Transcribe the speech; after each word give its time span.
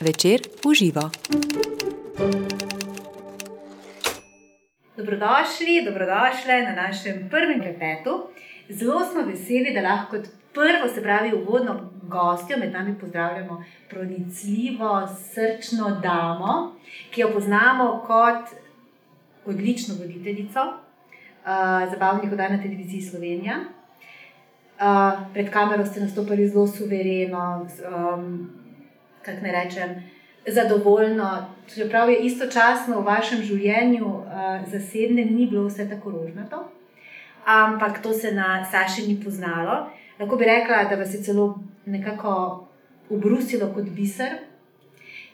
večer 0.00 0.40
uživa. 0.66 1.10
Dobrodošli, 4.96 5.84
dobrodošli 5.84 6.62
na 6.68 6.72
našem 6.82 7.28
prvem 7.30 7.60
klepetu. 7.60 8.28
Zelo 8.68 9.04
smo 9.04 9.22
veseli, 9.22 9.74
da 9.74 9.80
lahko 9.80 10.16
kot 10.16 10.26
prvo, 10.54 10.94
se 10.94 11.02
pravi, 11.02 11.32
uvodno 11.32 11.90
gostjo 12.02 12.58
med 12.58 12.72
nami 12.72 12.98
pozdravljamo 13.00 13.64
pronicljivo, 13.90 15.08
srčno 15.34 16.00
damo, 16.02 16.74
ki 17.10 17.20
jo 17.20 17.30
poznamo 17.32 18.04
kot 18.06 18.44
odlično 19.46 19.94
voditeljico 20.00 20.60
uh, 20.60 21.92
zabavnih 21.92 22.32
oddaj 22.32 22.50
na 22.50 22.62
televiziji 22.62 23.00
Slovenija. 23.00 23.54
Uh, 24.78 25.32
pred 25.32 25.50
kamero 25.50 25.86
ste 25.86 26.00
nastopili 26.00 26.48
zelo 26.48 26.66
suvereno, 26.66 27.66
um, 28.16 28.50
kako 29.22 29.42
ne 29.42 29.52
rečem, 29.52 30.02
zadovoljno. 30.46 31.46
Čeprav 31.74 32.10
je 32.10 32.18
istočasno 32.18 33.00
v 33.00 33.04
vašem 33.04 33.42
življenju 33.42 34.06
uh, 34.06 34.24
zasebnem 34.70 35.34
ni 35.34 35.46
bilo 35.46 35.66
vse 35.68 35.88
tako 35.88 36.10
rožnato, 36.10 36.64
ampak 37.44 38.02
to 38.02 38.12
se 38.12 38.32
na 38.32 38.64
Saši 38.70 39.06
ni 39.08 39.20
poznalo. 39.24 39.86
Lahko 40.18 40.36
bi 40.36 40.44
rekla, 40.44 40.84
da 40.90 40.96
vas 40.96 41.14
je 41.14 41.22
celo 41.22 41.58
nekako 41.86 42.66
ubrusilo 43.08 43.72
kot 43.74 43.88
biser. 43.90 44.38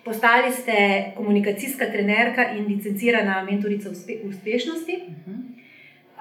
Postali 0.04 0.52
ste 0.52 0.74
komunikacijska 1.16 1.86
trenerka 1.92 2.50
in 2.52 2.66
licencirana 2.66 3.42
mentorica 3.44 3.90
uspe 3.90 4.18
uspešnosti. 4.28 5.02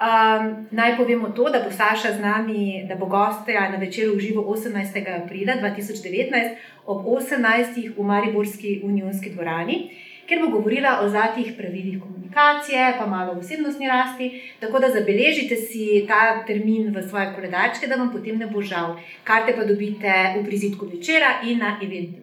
Um, 0.04 0.66
naj 0.70 0.96
povemo 0.96 1.28
to, 1.28 1.44
da 1.50 1.60
bo 1.64 1.70
Saša 1.70 2.12
z 2.12 2.20
nami, 2.20 2.84
da 2.88 2.94
bo 2.94 3.06
gostja 3.06 3.68
na 3.70 3.76
večeru 3.76 4.16
v 4.16 4.20
živo 4.20 4.42
18. 4.42 5.22
aprila 5.24 5.54
2019 5.62 6.56
ob 6.86 7.06
18. 7.06 7.96
v 7.96 8.02
Mariborski 8.02 8.80
unijski 8.84 9.30
dvorani, 9.30 9.90
kjer 10.26 10.40
bo 10.42 10.50
govorila 10.50 11.00
o 11.02 11.08
zlatih 11.08 11.54
pravilih 11.56 12.02
komunikacije, 12.02 12.94
pa 12.98 13.06
malo 13.06 13.32
o 13.32 13.38
osebnostni 13.38 13.88
rasti. 13.88 14.42
Tako 14.60 14.78
da 14.78 14.90
zabeležite 14.90 15.56
si 15.56 16.04
ta 16.08 16.44
termin 16.46 16.92
v 16.96 17.02
svoje 17.08 17.32
koledarčke, 17.34 17.86
da 17.86 17.96
vam 17.96 18.12
potem 18.12 18.38
ne 18.38 18.46
bo 18.46 18.62
žal. 18.62 18.96
Karte 19.24 19.56
pa 19.56 19.64
dobite 19.64 20.12
v 20.36 20.44
prizitku 20.44 20.86
večera 20.86 21.40
in 21.44 21.58
na 21.58 21.78
eventu. 21.82 22.20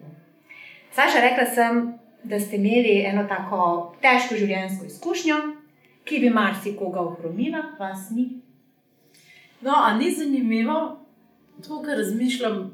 Saša, 0.92 1.20
rekla 1.20 1.46
sem, 1.46 1.98
da 2.22 2.40
ste 2.40 2.56
imeli 2.56 3.02
eno 3.10 3.24
tako 3.28 3.96
težko 4.02 4.38
življenjsko 4.38 4.86
izkušnjo, 4.86 5.61
ki 6.04 6.20
bi 6.20 6.30
marsikoga 6.30 7.00
ohromila, 7.00 7.62
vas 7.78 8.10
ni. 8.10 8.28
No, 9.62 9.72
a 9.76 9.94
ni 9.98 10.10
zanimivo 10.10 10.98
to, 11.66 11.82
kar 11.82 11.96
razmišljam, 11.96 12.70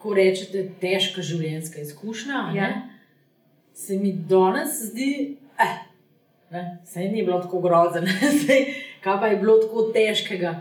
ko 0.00 0.14
rečete, 0.16 0.64
težka 0.80 1.22
življenjska 1.22 1.82
izkušnja. 1.84 2.42
Ja. 2.56 2.70
Se 3.76 3.98
mi 3.98 4.12
danes 4.12 4.80
zdi, 4.90 5.36
eh, 5.60 5.76
se 6.84 7.06
ni 7.08 7.22
bilo 7.22 7.40
tako 7.42 7.60
grozno, 7.60 8.02
kaj 9.04 9.20
pa 9.20 9.26
je 9.30 9.36
bilo 9.36 9.58
tako 9.62 9.90
težkega. 9.94 10.58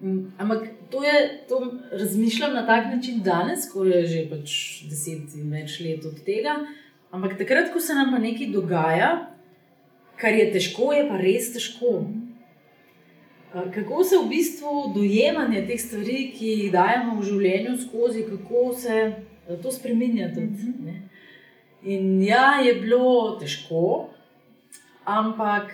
Mm, 0.00 0.32
Ampak 0.38 0.68
to 0.90 1.04
je, 1.04 1.44
to 1.48 1.60
razmišljam 1.92 2.54
na 2.54 2.66
tak 2.66 2.86
način 2.94 3.22
danes, 3.22 3.70
ko 3.72 3.84
je 3.84 4.06
že 4.06 4.26
pač 4.30 4.50
deset 4.90 5.34
in 5.34 5.50
več 5.50 5.80
let 5.80 6.04
od 6.04 6.20
tega. 6.24 6.60
Ampak 7.10 7.38
takrat, 7.38 7.72
ko 7.72 7.80
se 7.80 7.94
nam 7.94 8.12
pa 8.12 8.20
nekaj 8.20 8.52
dogaja, 8.52 9.10
kar 10.20 10.34
je 10.34 10.52
težko, 10.52 10.92
je 10.92 11.04
pa 11.08 11.18
res 11.20 11.52
težko. 11.54 12.06
A, 13.52 13.66
Kako 13.74 14.04
se 14.04 14.18
v 14.18 14.28
bistvu 14.28 14.92
dojemanje 14.94 15.64
teh 15.68 15.80
stvari, 15.80 16.30
ki 16.36 16.52
jih 16.52 16.72
dajemo 16.72 17.18
v 17.20 17.28
življenju 17.30 17.76
skozi, 17.84 18.24
kako 18.28 18.72
se 18.76 18.96
a, 19.06 19.58
to 19.62 19.72
spremenja. 19.72 20.32
Tudi, 20.34 20.72
ne? 20.84 20.96
In 21.86 22.22
ja, 22.24 22.58
je 22.64 22.74
bilo 22.80 23.36
težko, 23.40 24.10
ampak, 25.06 25.70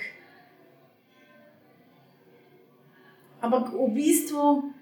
ampak 3.40 3.72
v 3.72 3.88
bistvu 3.94 4.74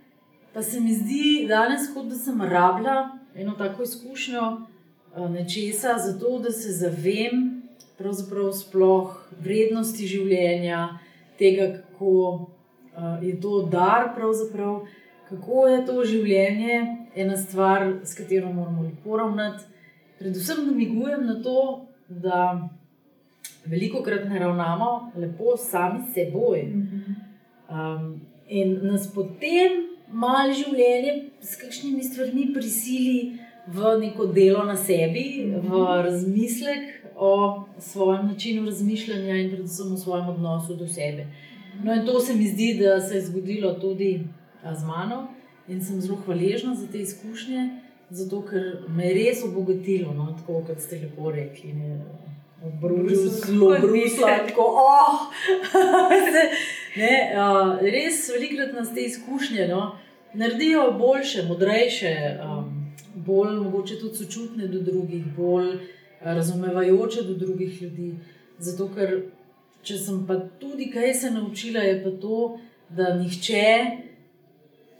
pa 0.50 0.65
se 0.66 0.81
mi 0.82 0.91
zdi 0.91 1.47
danes, 1.47 1.87
kot 1.94 2.09
da 2.10 2.19
sem 2.19 2.41
rabila 2.43 3.12
eno 3.38 3.54
tako 3.54 3.87
izkušnjo 3.87 4.43
a, 4.43 5.28
nečesa, 5.31 5.94
zato 6.03 6.41
da 6.43 6.50
se 6.50 6.72
zavem 6.75 7.50
pravzaprav 8.00 8.53
sploh 8.56 9.16
vrednosti 9.44 10.09
življenja, 10.09 10.81
tega, 11.38 11.69
kako 11.77 12.15
uh, 12.16 13.21
je 13.22 13.34
to 13.41 13.62
dar, 13.72 14.11
kako 15.28 15.66
je 15.69 15.84
to 15.87 16.05
življenje 16.09 16.81
ena 17.15 17.37
stvar, 17.37 17.87
s 18.05 18.16
katero 18.16 18.53
moramo 18.53 18.87
lepo 18.88 19.19
ravnati. 19.21 19.65
Predvsem 20.21 20.66
namigujem 20.66 21.27
na 21.27 21.37
to, 21.43 21.87
da 22.09 22.69
veliko 23.65 24.03
krat 24.03 24.27
ne 24.28 24.38
ravnamo 24.38 25.12
lepo 25.17 25.56
sami 25.56 26.03
s 26.06 26.15
seboj. 26.15 26.67
Um, 27.71 28.21
in 28.49 28.81
nas 28.82 29.06
potem 29.15 29.87
malo 30.11 30.53
življenje 30.56 31.15
s 31.41 31.56
kakšnimi 31.61 32.03
stvarmi 32.05 32.49
prisili 32.55 33.21
v 33.72 34.00
neko 34.00 34.26
delo 34.26 34.64
na 34.64 34.76
sebi, 34.76 35.53
v 35.62 35.84
razmislek 36.04 37.00
o 37.16 37.64
svojem 37.78 38.26
načinu 38.26 38.66
razmišljanja 38.66 39.36
in 39.36 39.50
predvsem 39.50 39.92
o 39.92 39.97
svojem 39.97 40.28
odnosu 40.28 40.75
do 40.75 40.86
sebe. 40.86 41.26
No, 41.84 41.94
in 41.94 42.06
to 42.06 42.20
se 42.20 42.34
mi 42.34 42.48
zdi, 42.48 42.75
da 42.81 43.00
se 43.00 43.14
je 43.14 43.26
zgodilo 43.26 43.72
tudi 43.72 44.25
z 44.78 44.84
mano 44.86 45.28
in 45.69 45.84
sem 45.84 46.00
zelo 46.00 46.19
hvaležna 46.25 46.75
za 46.75 46.86
te 46.86 46.98
izkušnje, 46.98 47.69
zato 48.10 48.42
ker 48.42 48.62
me 48.88 49.06
je 49.06 49.14
res 49.14 49.44
obogatilo, 49.44 50.14
no, 50.14 50.34
tako 50.38 50.64
kot 50.66 50.81
ste 50.81 50.98
lepo 50.98 51.31
rekli. 51.31 51.72
Ne, 51.72 52.00
zelo 53.28 53.76
bruslo, 53.81 54.26
tako, 54.26 54.62
oh! 54.66 55.20
ne, 57.00 57.14
uh, 57.37 57.78
res 57.81 58.28
velikrat 58.28 58.75
nas 58.75 58.94
te 58.94 59.00
izkušnje 59.00 59.69
no, 59.69 59.98
naredijo 60.34 60.91
boljše, 60.98 61.42
modrejše, 61.48 62.14
um, 62.44 62.59
bolj 63.15 63.56
mogoče 63.60 63.98
tudi 64.00 64.16
sočutne 64.16 64.69
do 64.69 64.81
drugih, 64.81 65.25
bolj 65.37 65.78
razumevajoče 66.21 67.22
do 67.22 67.34
drugih 67.34 67.82
ljudi. 67.82 68.15
Zato, 68.59 68.88
ker 68.94 69.15
če 69.82 69.97
sem 69.98 70.25
pa 70.28 70.37
tudi 70.60 70.91
kaj 70.93 71.15
se 71.15 71.31
naučila, 71.31 71.81
je 71.81 72.03
pa 72.04 72.12
to, 72.20 72.41
da 72.91 73.15
nihče, 73.16 73.66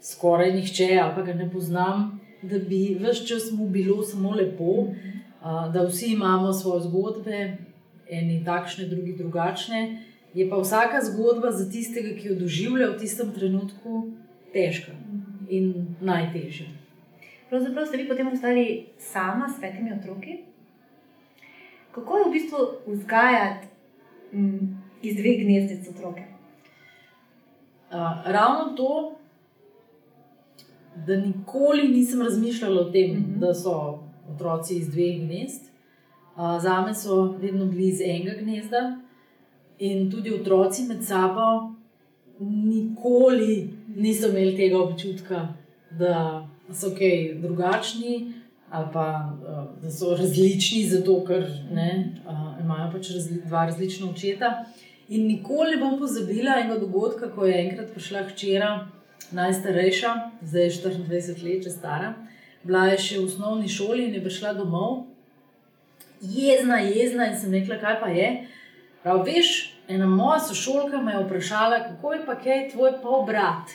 skoraj 0.01 0.53
nihče, 0.53 0.89
ali 1.01 1.15
pa 1.15 1.21
ga 1.21 1.33
ne 1.33 1.49
poznam, 1.51 2.07
da 2.41 2.59
bi 2.59 2.97
vse 2.99 3.27
čas 3.27 3.51
mu 3.51 3.69
bilo 3.69 4.01
samo 4.03 4.33
lepo, 4.35 4.87
da 5.73 5.85
vsi 5.87 6.13
imamo 6.13 6.53
svoje 6.53 6.87
zgodbe, 6.87 7.57
eni 8.09 8.41
takšne, 8.45 8.87
drugi 8.87 9.15
drugačne. 9.17 10.01
Je 10.33 10.49
pa 10.49 10.57
vsaka 10.57 11.01
zgodba 11.03 11.51
za 11.51 11.69
tistega, 11.69 12.15
ki 12.15 12.27
jo 12.27 12.35
doživlja 12.39 12.91
v 12.91 12.99
tistem 12.99 13.31
trenutku, 13.35 14.11
težka 14.53 14.95
in 15.49 15.95
najtežja. 16.01 16.80
Pravzaprav 17.51 17.85
ste 17.85 17.97
vi 17.97 18.07
potem 18.07 18.27
ostali 18.27 18.85
sama 18.97 19.49
s 19.49 19.61
petimi 19.61 19.91
otroki. 19.99 20.37
Kako 21.91 22.17
je 22.17 22.23
v 22.25 22.31
bistvu 22.31 22.57
vzgajati 22.87 23.67
mm, 24.33 24.83
iz 25.01 25.15
dveh 25.15 25.41
gnezdic 25.43 25.89
otroke? 25.89 26.21
Uh, 27.91 27.97
ravno 28.25 28.73
to, 28.75 29.15
da 31.07 31.15
nikoli 31.17 31.87
nisem 31.87 32.21
razmišljala 32.21 32.81
o 32.81 32.91
tem, 32.91 33.11
mm 33.11 33.17
Mhm. 33.19 33.33
-hmm. 33.33 33.39
da 33.39 33.53
so 33.53 33.99
otroci 34.33 34.75
iz 34.75 34.89
dveh 34.91 35.19
gnezd. 35.19 35.63
Uh, 36.35 36.61
za 36.61 36.81
me 36.81 36.93
so 36.95 37.31
vedno 37.41 37.65
bili 37.65 37.87
iz 37.87 38.01
enega 38.01 38.41
gnezda, 38.41 39.01
in 39.79 40.11
tudi 40.11 40.33
otroci 40.33 40.83
med 40.83 41.03
sabo 41.03 41.73
nikoli 42.39 43.69
niso 43.95 44.27
imeli 44.27 44.57
tega 44.57 44.83
občutka, 44.83 45.47
da 45.99 46.47
so 46.73 46.93
kaj 46.97 47.41
drugačni. 47.41 48.33
Ali 48.71 48.87
pa 48.93 49.05
uh, 49.35 49.65
da 49.83 49.89
so 49.91 50.13
različni, 50.15 50.85
zato 50.87 51.17
ker 51.27 51.43
ne, 51.75 51.89
uh, 52.23 52.55
imajo 52.63 52.85
pač 52.93 53.09
razli, 53.11 53.41
dva 53.43 53.65
različna 53.67 54.07
očeta. 54.07 54.51
In 55.11 55.27
nikoli 55.27 55.75
ne 55.75 55.81
bom 55.81 55.97
pozabila 55.99 56.55
enega 56.61 56.77
dogodka, 56.79 57.27
ko 57.35 57.45
je 57.45 57.57
enkrat 57.65 57.89
prišla 57.91 58.21
hčera, 58.29 58.69
najstarejša, 59.35 60.13
zdaj 60.41 60.63
je 60.63 60.71
24 60.85 61.43
let, 61.43 61.63
že 61.63 61.73
stara. 61.73 62.13
Bila 62.63 62.85
je 62.93 62.97
še 62.97 63.19
v 63.19 63.25
osnovni 63.25 63.67
šoli 63.67 64.07
in 64.07 64.15
je 64.15 64.23
prišla 64.23 64.53
domov, 64.55 65.07
jezna, 66.21 66.79
jezna, 66.79 67.27
in 67.27 67.37
sem 67.39 67.53
rekla, 67.53 67.79
kaj 67.81 67.99
pa 67.99 68.11
je. 68.13 68.29
Prav, 69.03 69.23
veš, 69.25 69.73
ena 69.89 70.07
moja 70.07 70.39
sošolka 70.45 71.01
me 71.01 71.15
je 71.15 71.23
vprašala, 71.25 71.83
kako 71.89 72.13
je 72.13 72.25
pa 72.25 72.35
kaj 72.39 72.67
tvoj 72.71 72.93
polbrat. 73.03 73.73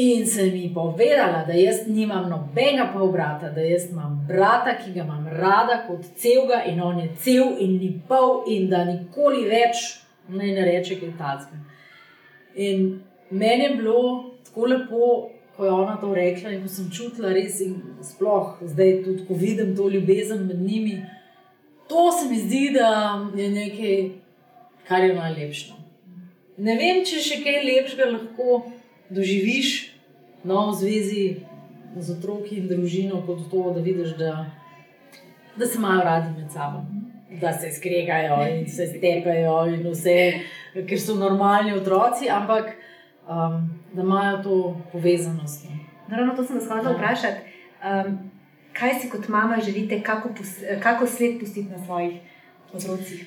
In 0.00 0.26
sem 0.26 0.54
ji 0.54 0.68
povedala, 0.74 1.44
da 1.46 1.52
jaz 1.58 1.80
nimam 1.86 2.28
nobenega 2.30 2.84
polbrata, 2.92 3.48
da 3.50 3.60
jaz 3.60 3.88
imam 3.90 4.12
brata, 4.28 4.76
ki 4.78 4.92
ga 4.94 5.02
imam 5.02 5.24
rada 5.26 5.80
kot 5.88 6.04
celega, 6.16 6.60
in 6.70 6.78
on 6.80 7.00
je 7.00 7.08
cel 7.18 7.56
in 7.58 7.78
ni 7.80 7.88
pol, 8.08 8.44
in 8.46 8.68
da 8.70 8.84
nikoli 8.86 9.48
več 9.50 9.80
ne, 10.28 10.52
ne 10.54 10.68
reče 10.68 11.00
kaj 11.00 11.16
takega. 11.18 11.58
In 12.54 12.86
meni 13.30 13.64
je 13.64 13.74
bilo 13.80 14.04
tako 14.46 14.70
lepo, 14.70 15.10
ko 15.56 15.66
je 15.66 15.74
ona 15.74 15.96
to 15.98 16.14
rekla 16.14 16.54
in 16.54 16.62
ko 16.62 16.70
sem 16.70 16.86
čutila 16.94 17.34
res 17.34 17.58
in 17.66 17.74
sploh 18.06 18.60
zdaj 18.62 19.00
tudi, 19.02 19.26
ko 19.26 19.34
vidim 19.34 19.74
to 19.76 19.88
ljubezen 19.90 20.46
med 20.46 20.62
njimi. 20.62 21.00
To 21.90 22.12
se 22.12 22.28
mi 22.30 22.38
zdi, 22.38 22.68
da 22.78 23.18
je 23.34 23.50
nekaj, 23.50 24.10
kar 24.86 25.02
je 25.02 25.14
najlepše. 25.14 25.74
Ne 26.58 26.78
vem, 26.78 27.02
če 27.06 27.18
še 27.22 27.42
kaj 27.42 27.64
lepšega 27.66 28.12
lahko 28.12 28.60
doživiš 29.10 29.92
no, 30.44 30.70
v 30.70 30.74
zvezi 30.74 31.36
z 31.96 32.10
otroki 32.18 32.60
in 32.60 32.68
družino, 32.68 33.22
kot 33.26 33.48
to, 33.50 33.72
da 33.74 33.80
vidiš, 33.80 34.14
da, 34.18 34.46
da 35.56 35.66
se 35.66 35.78
imajo 35.78 36.04
radi 36.04 36.40
med 36.40 36.52
sabo, 36.52 36.84
da 37.40 37.52
se 37.52 37.72
skregajo 37.72 38.40
in 38.48 38.68
se 38.68 38.86
stepajo 38.86 39.66
in 39.72 39.86
vse, 39.90 40.18
ker 40.88 41.00
so 41.00 41.16
normalni 41.18 41.74
otroci, 41.74 42.28
ampak 42.30 42.74
um, 43.28 43.64
da 43.92 44.02
imajo 44.02 44.42
to 44.42 44.80
povezanost. 44.92 45.64
no. 45.64 45.78
Naravno, 46.08 46.36
to 46.36 46.44
sem 46.44 46.56
vas 46.56 46.68
hotela 46.68 46.94
vprašati. 46.94 47.40
Um, 47.84 48.18
kaj 48.72 49.00
si 49.00 49.10
kot 49.10 49.28
mama 49.28 49.58
želite, 49.64 50.02
kako, 50.02 50.28
pos, 50.36 50.54
kako 50.82 51.06
sled 51.06 51.40
pustiti 51.40 51.68
na 51.68 51.84
svojih 51.84 52.20
otrocih? 52.72 53.26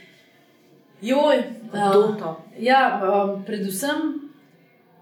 Joj, 1.01 1.43
Kdo 1.69 2.07
um, 2.07 2.19
to? 2.19 2.43
Ja, 2.59 3.01
um, 3.03 3.43
predvsem 3.45 4.29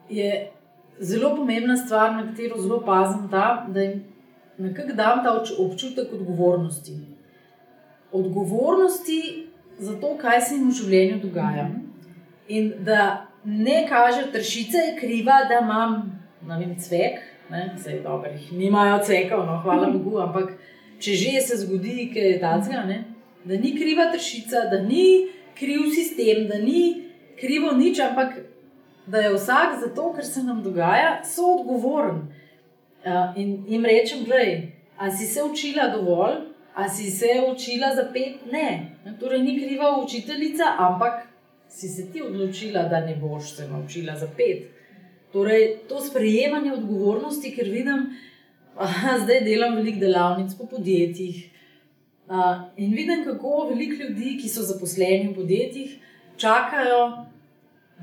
je 0.09 0.51
zelo 0.99 1.35
pomembna 1.35 1.77
stvar, 1.77 2.11
na 2.13 2.27
katero 2.27 2.61
zelo 2.61 2.81
pazim, 2.85 3.27
ta, 3.31 3.65
da 3.69 3.81
jim 3.81 4.03
nekako 4.57 4.93
dam 4.93 5.23
ta 5.23 5.33
obč- 5.39 5.55
občutek 5.57 6.13
odgovornosti. 6.13 6.97
Odgovornosti 8.11 9.47
za 9.79 9.99
to, 9.99 10.17
kaj 10.17 10.41
se 10.41 10.55
jim 10.55 10.69
v 10.69 10.73
življenju 10.73 11.19
dogaja. 11.23 11.69
In 12.47 12.73
da 12.83 13.27
ne 13.45 13.85
kaže, 13.89 14.31
tršica 14.31 14.77
je 14.77 14.95
kriva, 14.99 15.43
da 15.49 15.61
imam 15.61 16.19
ne 16.47 16.57
vem, 16.59 16.75
cvek, 16.79 17.19
ne, 17.49 17.73
vse 17.77 17.91
je 17.91 18.01
dobro, 18.01 18.31
jih 18.31 18.51
nimajo 18.53 18.99
cvekov, 19.05 19.45
no, 19.45 19.59
hvala 19.63 19.89
Bogu, 19.91 20.19
ampak 20.23 20.53
če 20.99 21.15
že 21.15 21.41
se 21.41 21.57
zgodi, 21.63 22.09
kaj 22.13 22.31
je 22.31 22.39
tacga, 22.39 22.83
ne, 22.87 23.03
da 23.43 23.57
ni 23.57 23.73
kriva 23.77 24.09
tršica, 24.13 24.67
da 24.71 24.81
ni 24.83 25.29
kriv 25.59 25.89
sistem, 25.95 26.47
da 26.47 26.57
ni 26.57 27.09
krivo 27.39 27.71
nič, 27.75 27.99
ampak 27.99 28.39
da 29.09 29.17
je 29.17 29.33
vsak 29.33 29.79
za 29.81 29.93
to, 29.95 30.13
kar 30.13 30.25
se 30.25 30.43
nam 30.43 30.63
dogaja, 30.63 31.21
soodgovoren. 31.25 32.15
Uh, 33.05 33.37
in 33.37 33.65
jim 33.67 33.85
rečem, 33.85 34.23
gledaj, 34.25 34.71
a 34.97 35.11
si 35.11 35.25
se 35.25 35.43
učila 35.43 35.87
dovolj, 35.87 36.35
a 36.75 36.89
si 36.89 37.11
se 37.11 37.27
učila 37.51 37.95
za 37.95 38.09
pet? 38.13 38.51
Ne. 38.51 38.97
Torej, 39.19 39.41
ni 39.43 39.55
kriva 39.59 39.97
učiteljica, 40.03 40.63
ampak 40.77 41.27
si 41.69 41.87
se 41.87 42.11
ti 42.11 42.21
odločila, 42.21 42.83
da 42.83 42.99
ne 42.99 43.15
boš 43.15 43.55
se 43.55 43.67
naučila 43.67 44.15
za 44.15 44.27
pet. 44.37 44.67
Torej, 45.31 45.77
to 45.89 46.01
sprejemanje 46.01 46.73
odgovornosti, 46.73 47.55
ker 47.55 47.69
vidim, 47.69 48.09
da 48.75 49.17
zdaj 49.23 49.41
delam 49.41 49.75
veliko 49.75 49.99
delavnic 49.99 50.53
po 50.57 50.65
podjetjih. 50.65 51.49
Uh, 52.29 52.35
in 52.77 52.93
vidim, 52.93 53.23
kako 53.25 53.67
veliko 53.69 54.03
ljudi, 54.03 54.37
ki 54.41 54.49
so 54.49 54.61
zaposleni 54.61 55.31
v 55.31 55.35
podjetjih, 55.35 55.97
čakajo, 56.37 57.25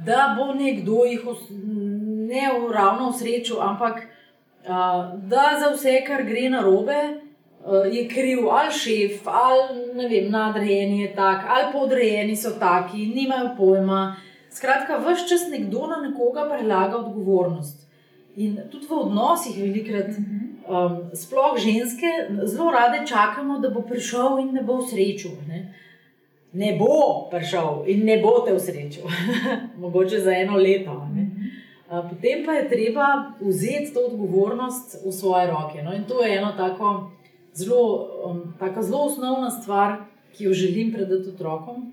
da 0.05 0.35
bo 0.39 0.53
nekdo 0.55 1.05
jih 1.05 1.25
ne 2.29 2.51
v- 2.53 2.73
ravno 2.73 3.09
usrečil, 3.09 3.61
ampak 3.61 3.97
uh, 3.97 5.21
da 5.23 5.57
za 5.61 5.71
vse, 5.75 6.05
kar 6.07 6.23
gre 6.23 6.49
na 6.51 6.61
robe, 6.61 7.27
je 7.93 8.09
kriv 8.09 8.49
ali 8.51 8.73
šef, 8.73 9.27
ali 9.27 10.09
vem, 10.09 10.31
nadrejeni 10.31 11.01
je 11.01 11.15
tak, 11.15 11.45
ali 11.49 11.73
podrejeni 11.73 12.37
so 12.37 12.51
taki, 12.61 13.07
nimajo 13.07 13.57
pojma. 13.57 14.17
Skratka, 14.51 14.99
vse 14.99 15.29
čas 15.29 15.49
nekdo 15.51 15.87
na 15.87 15.97
nekoga 16.09 16.49
prelaga 16.49 16.97
odgovornost. 16.97 17.87
In 18.37 18.61
tudi 18.71 18.87
v 18.87 18.93
odnosih 18.93 19.57
velikrat. 19.59 20.15
Um, 20.67 21.11
sploh 21.15 21.55
ženske 21.59 22.07
zelo 22.45 22.71
rade 22.71 23.07
čakamo, 23.07 23.59
da 23.59 23.71
bo 23.71 23.81
prišel 23.87 24.39
in 24.41 24.49
ne 24.55 24.63
bo 24.63 24.81
srečal. 24.83 25.33
Ne, 25.49 25.75
ne 26.53 26.77
bo 26.79 27.29
prišel 27.31 27.85
in 27.87 28.05
ne 28.05 28.19
bo 28.23 28.41
te 28.47 28.59
srečal, 28.59 29.05
mogoče 29.83 30.21
za 30.21 30.33
eno 30.33 30.57
leto. 30.57 31.09
Ne. 31.15 31.27
Uh, 31.91 32.03
potem 32.11 32.43
pa 32.47 32.53
je 32.53 32.69
treba 32.69 33.33
vzeti 33.41 33.95
to 33.95 34.01
odgovornost 34.01 35.07
v 35.07 35.13
svoje 35.13 35.47
roke. 35.47 35.83
No, 35.83 35.95
in 35.95 36.05
to 36.05 36.25
je 36.25 36.37
ena 36.37 36.57
tako 36.57 37.11
zelo, 37.55 38.09
um, 38.25 38.55
taka 38.59 38.83
zelo 38.83 39.05
osnovna 39.07 39.51
stvar, 39.51 39.97
ki 40.37 40.45
jo 40.45 40.53
želim 40.53 40.93
predati 40.93 41.29
otrokom. 41.29 41.93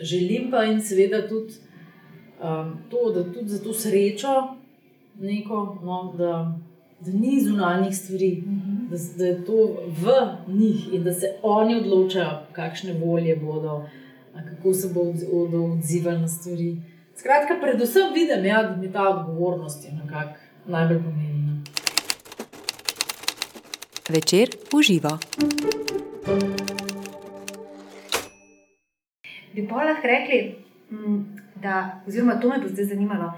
Želim 0.00 0.50
pa 0.50 0.62
jim 0.62 0.80
seveda 0.80 1.28
tudi 1.28 1.54
um, 2.42 2.78
to, 2.90 3.10
da 3.14 3.32
tudi 3.32 3.48
za 3.48 3.62
to 3.64 3.74
srečo, 3.74 4.56
neko, 5.20 5.78
no, 5.82 6.14
da, 6.18 6.58
da 7.00 7.12
ni 7.12 7.40
zunanjih 7.40 7.96
stvari, 7.96 8.42
da, 8.94 9.18
da 9.18 9.26
je 9.26 9.44
to 9.44 9.58
v 9.88 10.04
njih 10.48 10.94
in 10.94 11.04
da 11.04 11.14
se 11.14 11.26
oni 11.42 11.76
odločajo, 11.76 12.38
kakšne 12.52 12.92
volje 12.94 13.36
bodo, 13.36 13.86
kako 14.48 14.74
se 14.74 14.88
bo- 14.88 15.12
bodo 15.32 15.64
odzivali 15.64 16.18
na 16.18 16.28
stvari. 16.28 16.76
Skratka, 17.16 17.54
predvsem 17.62 18.12
vidim, 18.14 18.44
ja, 18.44 18.62
da 18.62 18.76
mi 18.76 18.92
ta 18.92 19.08
odgovornost 19.08 19.84
je 19.84 19.92
nekako 19.92 20.34
najbolj 20.66 20.98
pomembna. 20.98 21.62
Večer 24.08 24.48
uživa. 24.72 25.18
Bi 29.54 29.68
pa 29.68 29.74
lahko 29.76 30.06
rekli, 30.06 30.54
mm, 30.90 31.18
da, 31.56 32.02
oziroma 32.08 32.40
to 32.40 32.48
me 32.48 32.58
bo 32.58 32.68
zdaj 32.68 32.84
zanimalo. 32.84 33.32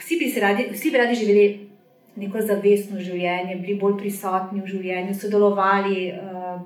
Vsi 0.00 0.16
bi, 0.16 0.30
se 0.30 0.40
radi, 0.40 0.68
vsi 0.72 0.90
bi 0.90 0.98
radi 0.98 1.14
živeli 1.14 1.69
neko 2.16 2.40
zavestno 2.42 3.00
življenje, 3.00 3.56
bili 3.62 3.78
bolj 3.78 3.98
prisotni 3.98 4.60
v 4.60 4.66
življenju, 4.66 5.14
sodelovali 5.14 6.12
uh, 6.12 6.60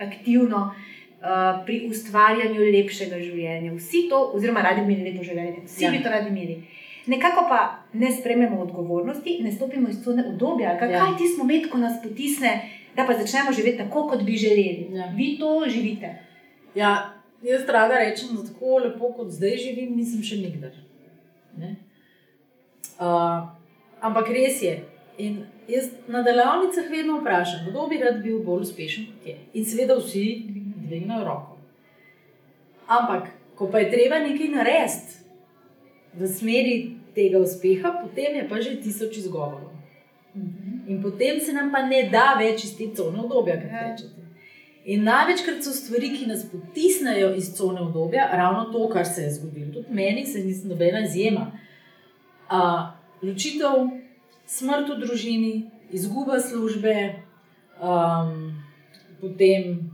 aktivno 0.00 0.62
uh, 0.70 1.64
pri 1.66 1.82
ustvarjanju 1.90 2.60
lepšega 2.72 3.20
življenja. 3.20 3.74
Vsi 3.76 4.06
to, 4.10 4.22
oziroma 4.34 4.62
radi 4.64 4.84
bi 4.86 4.94
imeli 4.96 5.12
lepo 5.12 5.24
življenje, 5.24 5.64
vsi 5.66 5.84
Ja. 5.84 5.90
bi 5.90 6.02
to 6.02 6.10
radi 6.10 6.32
imeli. 6.32 6.56
Nekako 7.06 7.44
pa 7.48 7.60
ne 7.92 8.10
sprememo 8.12 8.60
odgovornosti, 8.64 9.38
ne 9.42 9.52
stopimo 9.52 9.88
iz 9.88 10.00
cone 10.04 10.24
obdobja. 10.26 10.78
Kaj 10.78 10.90
Ja. 10.90 11.04
ja. 11.04 11.16
ti 11.18 11.28
smo 11.28 11.44
med, 11.44 11.68
ko 11.70 11.78
nas 11.78 12.00
potisne, 12.02 12.56
da 12.96 13.04
pa 13.06 13.12
začnemo 13.14 13.52
živeti 13.52 13.78
tako, 13.78 14.08
kot 14.08 14.22
bi 14.24 14.36
želeli. 14.36 14.88
Ja. 14.90 15.12
Vi 15.14 15.36
to 15.38 15.64
živite. 15.68 16.16
Ja, 16.74 17.12
jaz 17.42 17.68
rada 17.68 17.94
rečem, 17.98 18.28
da 18.36 18.42
tako 18.48 18.78
lepo 18.78 19.12
kot 19.12 19.30
zdaj 19.30 19.56
živim, 19.56 19.94
nisem 19.96 20.22
še 20.22 20.36
nikdar. 20.36 20.72
Ne? 21.56 21.76
Uh, 22.98 23.44
ampak 24.06 24.30
res 24.34 24.62
je. 24.62 24.76
In 25.18 25.44
jaz 25.68 25.90
na 26.08 26.22
delavnicah 26.22 26.90
vedno 26.90 27.20
vprašam, 27.20 27.66
kdo 27.70 27.86
bi 27.90 28.00
rad 28.02 28.22
bil 28.22 28.42
bolj 28.44 28.66
uspešen 28.68 29.06
kot 29.10 29.28
je. 29.30 29.36
In 29.54 29.64
seveda 29.64 29.96
vsi 29.98 30.24
dvignejo 30.86 31.24
roko. 31.24 31.56
Ampak, 32.86 33.30
ko 33.56 33.70
pa 33.72 33.82
je 33.82 33.90
treba 33.90 34.20
nekaj 34.22 34.52
narediti 34.52 35.24
v 36.16 36.28
smeri 36.28 36.76
tega 37.14 37.40
uspeha, 37.40 37.96
potem 38.02 38.36
je 38.36 38.44
pa 38.48 38.60
že 38.60 38.76
tisoč 38.82 39.16
izgovorov. 39.24 39.72
In 40.86 41.02
potem 41.02 41.40
se 41.40 41.52
nam 41.52 41.72
pa 41.72 41.82
ne 41.82 42.02
da 42.12 42.36
več 42.38 42.64
iz 42.64 42.76
te 42.76 42.90
cone 42.94 43.20
obdobja, 43.24 43.56
kot 43.60 43.72
Ja. 43.72 43.88
rečete. 43.88 44.26
In 44.86 45.02
največkrat 45.02 45.64
so 45.64 45.72
stvari, 45.74 46.12
ki 46.14 46.26
nas 46.26 46.44
potisnejo 46.46 47.32
iz 47.34 47.48
cone 47.56 47.80
obdobja, 47.80 48.28
ravno 48.32 48.68
to, 48.72 48.88
kar 48.88 49.06
se 49.06 49.22
je 49.22 49.30
zgodilo. 49.34 49.72
Tudi 49.72 49.86
meni 49.90 50.26
se 50.26 50.44
nisem 50.44 50.68
nobena 50.68 51.00
izjema. 51.00 51.50
Uh, 52.46 52.94
ločitev, 53.22 53.88
smrt 54.46 54.90
v 54.90 55.00
družini, 55.00 55.54
izguba 55.92 56.40
službe, 56.40 56.94
um, 57.80 58.54
potem. 59.20 59.90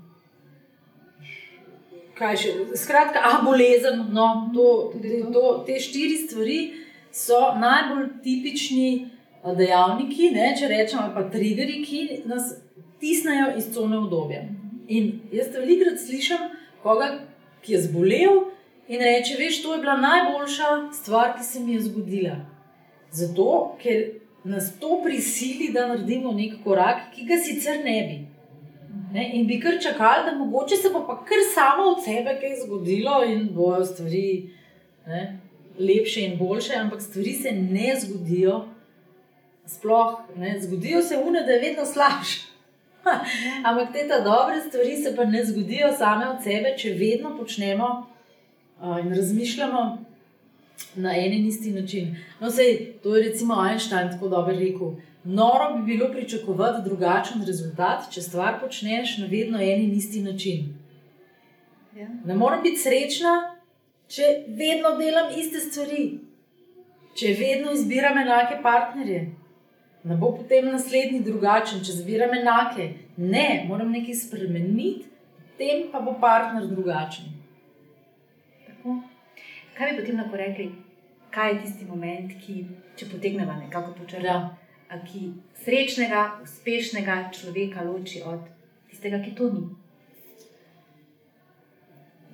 Kaj 2.19 2.37
še, 2.37 2.53
skratka, 2.79 3.23
a 3.25 3.41
bolezen. 3.45 4.07
No, 4.13 4.51
to, 4.55 4.93
Tudi 4.93 5.23
to. 5.33 5.65
te 5.67 5.79
štiri 5.81 6.19
stvari 6.27 6.61
so 7.13 7.41
najbolj 7.59 8.09
tipični 8.23 9.09
a, 9.43 9.55
dejavniki, 9.57 10.31
ne, 10.37 10.53
če 10.59 10.69
rečemo, 10.71 11.09
pa 11.17 11.25
triggeri, 11.33 11.81
ki 11.85 12.23
nas 12.31 12.55
tisnejo 13.03 13.53
iz 13.59 13.73
cone 13.75 13.99
obdobja. 13.99 14.45
In 14.93 15.13
jaz 15.33 15.51
velikokrat 15.57 16.01
slišim 16.01 16.51
koga, 16.83 17.09
ki 17.65 17.75
je 17.75 17.83
zbolel 17.89 18.43
in 18.93 19.01
reče: 19.01 19.39
Veš, 19.41 19.63
to 19.65 19.75
je 19.75 19.81
bila 19.81 19.97
najboljša 19.97 20.71
stvar, 20.93 21.37
ki 21.39 21.45
se 21.45 21.61
mi 21.61 21.75
je 21.75 21.87
zgodila. 21.89 22.37
Zato, 23.13 23.77
ker 23.83 24.11
nas 24.45 24.73
to 24.81 25.01
prisili, 25.05 25.73
da 25.73 25.87
naredimo 25.89 26.33
nek 26.33 26.63
korak, 26.65 27.11
ki 27.15 27.27
ga 27.29 27.37
sicer 27.37 27.85
ne 27.85 27.99
bi. 28.09 28.19
Ne? 29.13 29.31
In 29.37 29.47
bi 29.47 29.61
kar 29.61 29.79
čakali, 29.83 30.25
da 30.31 30.39
mogoče 30.39 30.77
se 30.77 30.91
bo 30.93 31.05
pa 31.07 31.19
kar 31.25 31.39
samo 31.55 31.91
od 31.91 32.05
sebe 32.05 32.39
kaj 32.41 32.57
zgodilo 32.65 33.25
in 33.25 33.49
bojo 33.53 33.85
stvari 33.85 34.51
ne, 35.07 35.39
lepše 35.79 36.25
in 36.25 36.39
boljše, 36.39 36.75
ampak 36.77 37.03
stvari 37.03 37.33
se 37.33 37.53
ne 37.53 37.95
zgodijo. 38.01 38.65
Sploh 39.67 40.21
ne 40.37 40.57
zgodijo 40.61 41.03
se 41.03 41.17
une, 41.17 41.43
da 41.43 41.53
je 41.53 41.61
vedno 41.61 41.85
slabše. 41.87 42.41
Ampak 43.69 43.93
te 43.93 44.09
ta 44.09 44.21
dobre 44.21 44.61
stvari 44.69 44.97
se 44.97 45.17
pa 45.17 45.25
ne 45.25 45.45
zgodijo 45.45 45.93
same 45.99 46.29
od 46.29 46.43
sebe, 46.43 46.75
če 46.79 46.95
vedno 46.99 47.37
počnemo 47.39 47.89
uh, 48.81 48.99
in 49.05 49.15
razmišljamo 49.15 50.05
na 50.95 51.17
en 51.17 51.33
in 51.33 51.47
isti 51.47 51.71
način. 51.71 52.17
No, 52.41 52.51
sej, 52.51 52.93
to 53.03 53.17
je 53.17 53.23
recimo 53.29 53.55
Einstein 53.69 54.11
tako 54.11 54.29
dobro 54.29 54.57
rekel. 54.57 54.95
Noro 55.25 55.77
bi 55.77 55.93
bilo 55.93 56.11
pričakovati 56.13 56.89
drugačen 56.89 57.45
rezultat, 57.47 58.11
če 58.11 58.23
stvar 58.23 58.61
počneš 58.61 59.19
na 59.19 59.27
vedno 59.27 59.59
en 59.59 59.83
in 59.83 59.93
isti 59.93 60.21
način. 60.21 60.75
Ja. 61.97 62.09
Ne 62.25 62.35
morem 62.35 62.63
biti 62.63 62.83
srečna, 62.83 63.57
če 64.09 64.23
vedno 64.49 64.97
delam 64.99 65.31
iste 65.39 65.61
stvari, 65.61 66.19
če 67.15 67.37
vedno 67.39 67.73
izbiram 67.73 68.19
enake 68.19 68.59
partnerje. 68.63 69.31
Ne 70.05 70.17
bo 70.17 70.33
potem 70.37 70.67
naslednji 70.73 71.21
drugačen, 71.23 71.85
če 71.85 71.93
izbiram 71.93 72.35
enake. 72.35 72.89
Ne, 73.17 73.65
moram 73.69 73.93
nekaj 73.93 74.15
spremeniti, 74.25 75.07
potem 75.53 75.87
pa 75.93 76.01
bo 76.01 76.17
partner 76.21 76.67
drugačen. 76.67 77.31
Kaj 79.79 79.93
bi 79.93 80.01
potem 80.01 80.19
lahko 80.21 80.37
rekli, 80.37 80.67
kaj 81.31 81.53
je 81.53 81.61
tisti 81.63 81.85
moment, 81.89 82.33
ki, 82.45 82.65
če 82.97 83.09
potegnemo 83.13 83.55
nekako 83.61 83.95
po 83.99 84.05
črti, 84.07 84.27
Ja. 84.27 84.53
ki 85.09 85.33
srečnega, 85.65 86.41
uspešnega 86.45 87.31
človeka 87.33 87.83
loči 87.83 88.21
od 88.27 88.41
tistega, 88.91 89.23
ki 89.25 89.35
to 89.35 89.49
ni? 89.53 89.63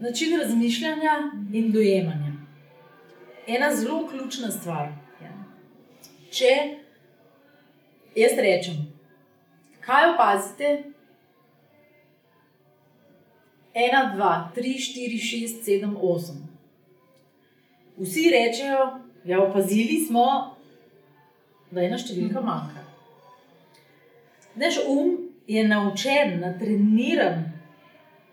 Način 0.01 0.41
razmišljanja 0.41 1.15
in 1.53 1.73
dojemanja. 1.73 2.33
Ena 3.47 3.71
zelo 3.75 4.09
ključna 4.09 4.51
stvar. 4.51 4.91
Ja. 5.23 5.31
Če 6.31 6.51
jaz 8.15 8.35
rečem, 8.39 8.75
kaj 9.81 10.11
opazite? 10.15 10.85
Ena, 13.75 14.13
dva, 14.17 14.51
tri, 14.55 14.75
štiri, 14.79 15.19
šest, 15.19 15.65
sedem, 15.65 15.95
osem. 16.03 16.58
Vsi 17.99 18.31
rečejo, 18.31 18.85
da 19.25 19.33
ja, 19.33 19.43
opazili 19.43 19.99
smo, 20.07 20.25
da 21.71 21.83
ena 21.83 21.99
številka 21.99 22.41
manjka. 22.41 22.85
Naš 24.59 24.79
um 24.89 25.11
je 25.49 25.65
naučen, 25.69 26.39
natreniran 26.41 27.45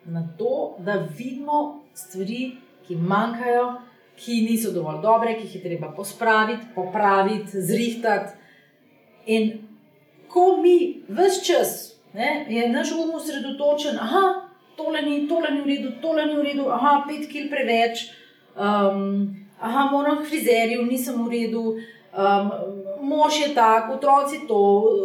na 0.06 0.24
to, 0.38 0.76
da 0.80 1.00
vidimo 1.18 1.82
stvari, 1.98 2.56
ki 2.86 2.96
manjkajo, 2.96 3.66
ki 4.16 4.42
niso 4.46 4.72
dovolj 4.72 5.02
dobre, 5.04 5.36
ki 5.36 5.48
jih 5.48 5.56
je 5.56 5.62
treba 5.64 5.90
pospraviti, 5.96 6.70
popraviti, 6.76 7.62
zrihtati. 7.62 8.38
In 9.26 9.52
ko 10.30 10.58
mi 10.62 11.02
vse 11.10 11.42
čas, 11.44 11.72
ne, 12.14 12.46
je 12.50 12.68
naš 12.70 12.94
um 12.96 13.16
osredotočen, 13.18 13.98
da 13.98 14.26
tole 14.78 15.02
ni, 15.02 15.28
tole 15.28 15.52
ni 15.52 15.62
v 15.62 15.72
redu, 15.74 15.96
tole 16.02 16.26
ni 16.26 16.36
v 16.36 16.46
redu, 16.52 16.70
aha, 16.72 17.02
pet 17.08 17.28
kil 17.32 17.50
preveč, 17.50 18.10
um, 18.56 19.45
aha, 19.66 19.90
moram 19.92 20.24
k 20.24 20.30
frizerju, 20.30 20.86
nisem 20.86 21.26
v 21.26 21.32
redu. 21.32 21.64
Um, 22.16 22.52
mož 23.02 23.40
je 23.42 23.50
tak, 23.56 23.90
otroci 23.92 24.48
to, 24.48 24.60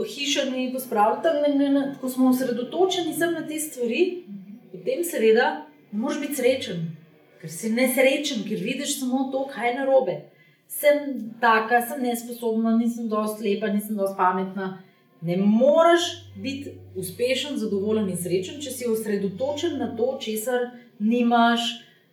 hiša 0.06 0.44
ni 0.50 0.70
pospravljena. 0.72 1.22
tam 1.22 1.36
ne- 1.42 1.54
ne- 1.58 1.70
ne. 1.70 1.94
Ko 2.00 2.08
smo 2.08 2.30
osredotočeni 2.30 3.16
na 3.18 3.46
te 3.48 3.58
stvari, 3.58 4.24
potem 4.72 5.04
seveda 5.04 5.66
ne 5.92 5.98
moreš 5.98 6.20
biti 6.20 6.34
srečen, 6.34 6.96
ker 7.40 7.50
si 7.50 7.70
nesrečen, 7.70 8.44
ker 8.48 8.58
vidiš 8.58 9.00
samo 9.00 9.28
to, 9.32 9.48
kaj 9.54 9.68
je 9.68 9.74
narobe. 9.74 10.20
Sem 10.68 10.94
taka, 11.40 11.80
sem 11.82 12.02
nesposobna, 12.02 12.76
nisem 12.78 13.08
dovolj 13.08 13.42
lepa, 13.42 13.66
nisem 13.66 13.96
dovolj 13.96 14.16
pametna. 14.16 14.82
Ne 15.22 15.36
moreš 15.36 16.00
biti 16.36 16.70
uspešen, 16.96 17.58
zadovoljen 17.58 18.08
in 18.08 18.16
srečen, 18.16 18.60
če 18.60 18.70
si 18.70 18.86
osredotočen 18.88 19.78
na 19.78 19.96
to, 19.96 20.18
česar 20.20 20.70
nimaš, 20.98 21.60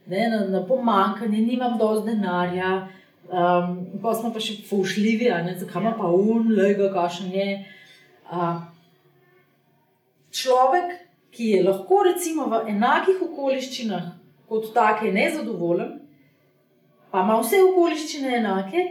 ne, 0.07 0.29
na, 0.29 0.39
na 0.47 0.61
pomankanje, 0.67 1.41
nimam 1.41 1.77
dovolj 1.77 2.05
denarja. 2.11 2.87
Um, 3.27 3.73
pa 4.01 4.13
smo 4.15 4.31
pa 4.31 4.39
še 4.39 4.61
fušljivi, 4.69 5.27
zakaj 5.59 5.81
ima 5.81 5.91
pa 5.97 6.07
un, 6.07 6.47
lega, 6.55 6.87
kašen 6.93 7.33
je. 7.35 7.47
Uh, 8.31 8.61
človek, 10.31 10.95
ki 11.31 11.49
je 11.51 11.63
lahko 11.63 12.03
recimo 12.07 12.47
v 12.49 12.63
enakih 12.71 13.19
okoliščinah 13.27 14.05
kot 14.47 14.71
take 14.73 15.11
nezadovoljen, 15.11 15.97
pa 17.11 17.23
ima 17.25 17.37
vse 17.41 17.59
okoliščine 17.65 18.37
enake, 18.39 18.85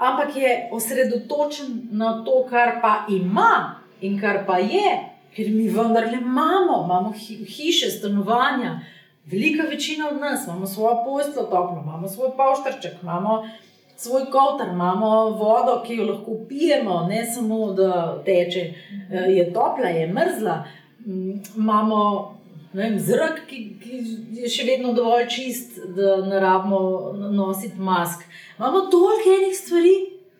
ampak 0.00 0.36
je 0.36 0.54
osredotočen 0.72 1.90
na 1.92 2.16
to, 2.24 2.42
kar 2.48 2.78
pa 2.82 3.04
ima 3.12 3.84
in 4.00 4.16
kar 4.20 4.42
pa 4.48 4.58
je, 4.58 4.96
ker 5.36 5.50
mi 5.52 5.68
vendarle 5.68 6.18
imamo, 6.20 6.82
imamo 6.84 7.12
hi 7.12 7.42
hiše, 7.44 7.90
stanovanja. 7.90 8.78
Velika 9.26 9.62
večina 9.62 10.08
od 10.08 10.20
nas 10.20 10.46
imamo 10.46 10.66
svojo 10.66 11.04
posteljo 11.04 11.42
toplo, 11.42 11.82
imamo 11.84 12.08
svoj 12.08 12.28
poštarček, 12.36 13.02
imamo 13.02 13.48
svoj 13.96 14.22
kotar, 14.24 14.68
imamo 14.68 15.30
vodo, 15.30 15.82
ki 15.86 15.94
jo 15.94 16.06
lahko 16.06 16.32
pijemo, 16.48 17.06
ne 17.08 17.26
samo 17.26 17.72
da 17.72 18.22
teče, 18.24 18.60
eh, 18.60 19.16
je 19.16 19.52
topla, 19.52 19.88
je 19.88 20.06
mrzla. 20.06 20.64
Mm, 21.06 21.32
Imamo 21.56 22.34
vem, 22.72 22.98
zrak, 22.98 23.40
ki, 23.48 23.76
ki 23.82 24.00
je 24.40 24.48
še 24.50 24.64
vedno 24.66 24.92
dovolj 24.92 25.28
čist, 25.30 25.78
da 25.96 26.16
ne 26.26 26.40
rabimo 26.40 27.12
nositi 27.30 27.80
mask. 27.80 28.24
Imamo 28.58 28.80
toliko 28.90 29.36
enih 29.38 29.56
stvari, 29.56 29.94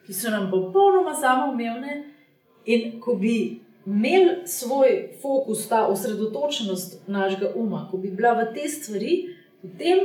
ki 0.07 0.15
so 0.15 0.31
nam 0.31 0.51
popolnoma 0.51 1.15
samoumevne, 1.15 2.03
in 2.65 3.01
ko 3.01 3.15
bi 3.21 3.61
imeli 3.87 4.47
svoj 4.47 5.09
fokus, 5.23 5.69
ta 5.69 5.87
osredotočenost 5.87 7.09
našega 7.09 7.53
uma, 7.55 7.89
ko 7.91 7.97
bi 7.97 8.11
bila 8.11 8.33
v 8.33 8.55
te 8.55 8.69
stvari, 8.69 9.37
potem 9.63 9.99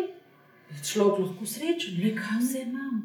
je 0.69 0.83
človek 0.91 1.19
lahko 1.19 1.45
srečen, 1.45 1.97
le 2.03 2.13
kaj 2.15 2.41
vse 2.41 2.65
imam. 2.67 3.01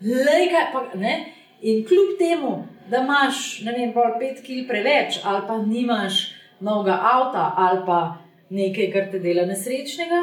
Lej, 0.00 0.48
kaj 0.52 0.66
pa, 0.72 0.84
ne? 0.98 1.32
In 1.62 1.84
kljub 1.88 2.18
temu, 2.18 2.66
da 2.90 3.02
imaš 3.02 3.62
vem, 3.64 3.92
pet 4.20 4.42
kil 4.44 4.66
preveč, 4.68 5.20
ali 5.24 5.42
pa 5.48 5.58
nimaš 5.62 6.34
novega 6.60 6.98
avta, 7.02 7.52
ali 7.56 7.82
pa 7.86 8.00
nekaj, 8.50 8.90
kar 8.92 9.10
te 9.10 9.18
dela 9.18 9.46
nesrečnega, 9.46 10.22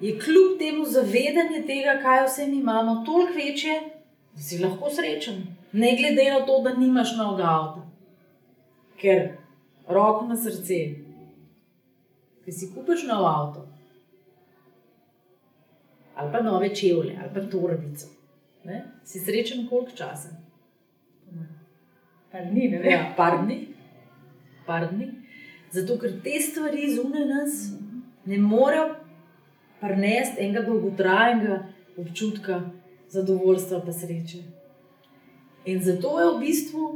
je 0.00 0.18
kljub 0.18 0.58
temu 0.58 0.84
zavedanje 0.84 1.62
tega, 1.66 1.96
kaj 2.02 2.26
vse 2.26 2.46
mi 2.46 2.58
imamo, 2.60 3.02
toliko 3.06 3.32
večje, 3.38 3.80
da 4.34 4.42
si 4.42 4.58
lahko 4.58 4.90
srečen. 4.90 5.46
Ne 5.72 5.96
glede 5.96 6.30
na 6.30 6.46
to, 6.46 6.58
da 6.62 6.74
nimaš 6.74 7.16
novega 7.16 7.48
avta. 7.48 7.91
Ker 9.02 9.22
roko 9.88 10.26
na 10.26 10.36
srce, 10.38 10.78
ki 12.44 12.52
si 12.54 12.70
kupiš 12.74 13.06
nov 13.08 13.26
avto, 13.26 13.66
ali 16.14 16.32
pa 16.32 16.42
nove 16.42 16.70
čevlje, 16.74 17.18
ali 17.18 17.30
pa 17.34 17.42
torbico, 17.50 18.06
ne? 18.64 18.84
si 19.04 19.20
srečen 19.20 19.66
koliko 19.68 19.96
časa. 19.96 20.36
Pa 22.32 22.40
ni, 22.40 22.68
ne 22.68 22.78
vem. 22.78 22.90
Ja, 22.90 23.12
par 23.16 23.42
dni. 23.44 23.58
Par 24.66 24.86
dni. 24.92 25.10
Zato, 25.72 25.98
ker 26.00 26.14
te 26.24 26.40
stvari 26.40 26.88
zunaj 26.94 27.26
nas 27.28 27.58
ne 28.24 28.38
morejo 28.38 28.94
prenesti 29.80 30.40
enega 30.44 30.62
dolgotrajnega 30.68 31.58
občutka 31.98 32.60
zadovoljstva 33.12 33.82
in 33.86 33.92
sreče. 33.92 34.42
In 35.64 35.82
zato 35.82 36.20
je 36.20 36.26
v 36.30 36.38
bistvu 36.40 36.86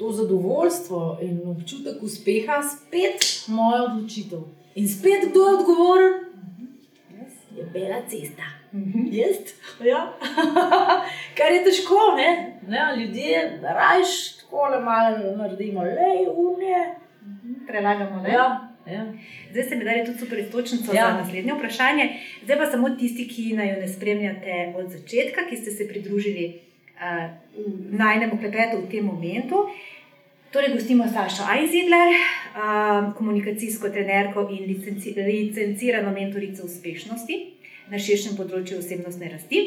to 0.00 0.12
zadovoljstvo 0.12 1.18
in 1.22 1.40
občutek 1.50 2.02
uspeha 2.02 2.62
spet 2.62 3.20
moja 3.48 3.82
odločitev. 3.84 4.40
In 4.74 4.88
spet 4.88 5.28
kdo 5.30 5.40
je 5.48 5.56
odgovoren? 5.56 6.12
Je 7.56 7.64
bela 7.72 8.00
cesta. 8.08 8.42
Jaz? 9.12 9.36
Ja. 9.84 10.00
Kar 11.36 11.52
je 11.52 11.64
težko, 11.64 11.98
ne? 12.16 12.30
ne 12.68 12.80
ljudje 12.96 13.58
rajš 13.62 14.36
tako 14.40 14.68
le 14.72 14.80
malo 14.80 15.36
naredimo, 15.36 15.82
le 15.82 16.10
umje. 16.36 16.80
Prelagamo, 17.66 18.22
ne? 18.22 18.32
Ja, 18.32 18.46
ja. 18.86 19.04
Zdaj 19.50 19.62
ste 19.64 19.76
mi 19.76 19.84
dali 19.84 20.04
tudi 20.06 20.18
super 20.18 20.38
istočnico 20.38 20.94
Ja. 20.94 21.06
za 21.06 21.22
naslednje 21.22 21.52
vprašanje. 21.54 22.08
Zdaj 22.44 22.58
pa 22.58 22.66
samo 22.66 22.90
tisti, 22.90 23.28
ki 23.28 23.52
naj 23.52 23.68
jo 23.74 23.80
ne 23.80 23.88
spremljate 23.88 24.74
od 24.76 24.90
začetka, 24.90 25.40
ki 25.50 25.56
ste 25.56 25.70
se 25.70 25.88
pridružili 25.88 26.60
v 27.00 27.96
najnem 27.96 28.36
klepetu 28.36 28.84
v 28.84 28.90
tem 28.92 29.04
momentu. 29.04 29.68
Torej, 30.50 30.74
gostimo 30.74 31.06
Sašo 31.08 31.46
Einzidler, 31.46 32.10
uh, 32.10 33.14
komunikacijsko 33.14 33.88
trenerko 33.88 34.48
in 34.50 34.66
licenci 34.66 35.14
licencirano 35.14 36.10
mentorico 36.10 36.66
uspešnosti 36.66 37.36
na 37.90 37.98
širšem 37.98 38.34
področju 38.34 38.80
osebnostne 38.82 39.30
rasti. 39.30 39.60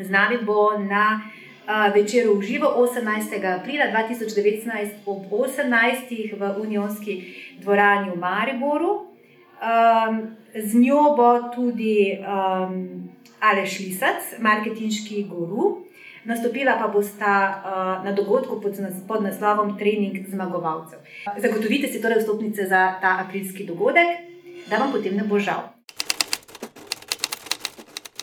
Z 0.00 0.08
nami 0.08 0.40
bo 0.48 0.78
na 0.80 1.20
uh, 1.20 1.92
večeru 1.92 2.38
v 2.40 2.48
živo 2.48 2.72
18. 2.80 3.36
aprila 3.52 3.90
2019 3.92 5.04
ob 5.04 5.28
18. 5.28 6.08
v 6.40 6.42
Unionski 6.56 7.20
dvorani 7.60 8.08
v 8.10 8.16
Mariboru. 8.16 9.12
Um, 9.60 10.38
z 10.56 10.72
njo 10.74 11.12
bo 11.20 11.52
tudi 11.52 12.16
um, 12.16 13.12
Aleš 13.44 13.80
Lisac, 13.84 14.40
marketinški 14.40 15.28
guru. 15.28 15.87
Nastopila 16.28 16.76
pa 16.76 16.88
bosta 16.92 17.32
uh, 17.48 18.04
na 18.04 18.12
dogodku 18.12 18.60
pod, 18.60 18.76
pod 19.08 19.22
naslovom 19.22 19.78
Trening 19.78 20.28
zmagovalcev. 20.28 20.98
Zagotovite 21.40 21.88
si 21.88 22.02
torej 22.02 22.20
vstopnice 22.20 22.68
za 22.68 23.00
ta 23.00 23.24
aprilski 23.24 23.64
dogodek, 23.64 24.20
da 24.68 24.76
vam 24.76 24.92
potem 24.92 25.16
ne 25.16 25.24
bo 25.24 25.40
žal. 25.40 25.72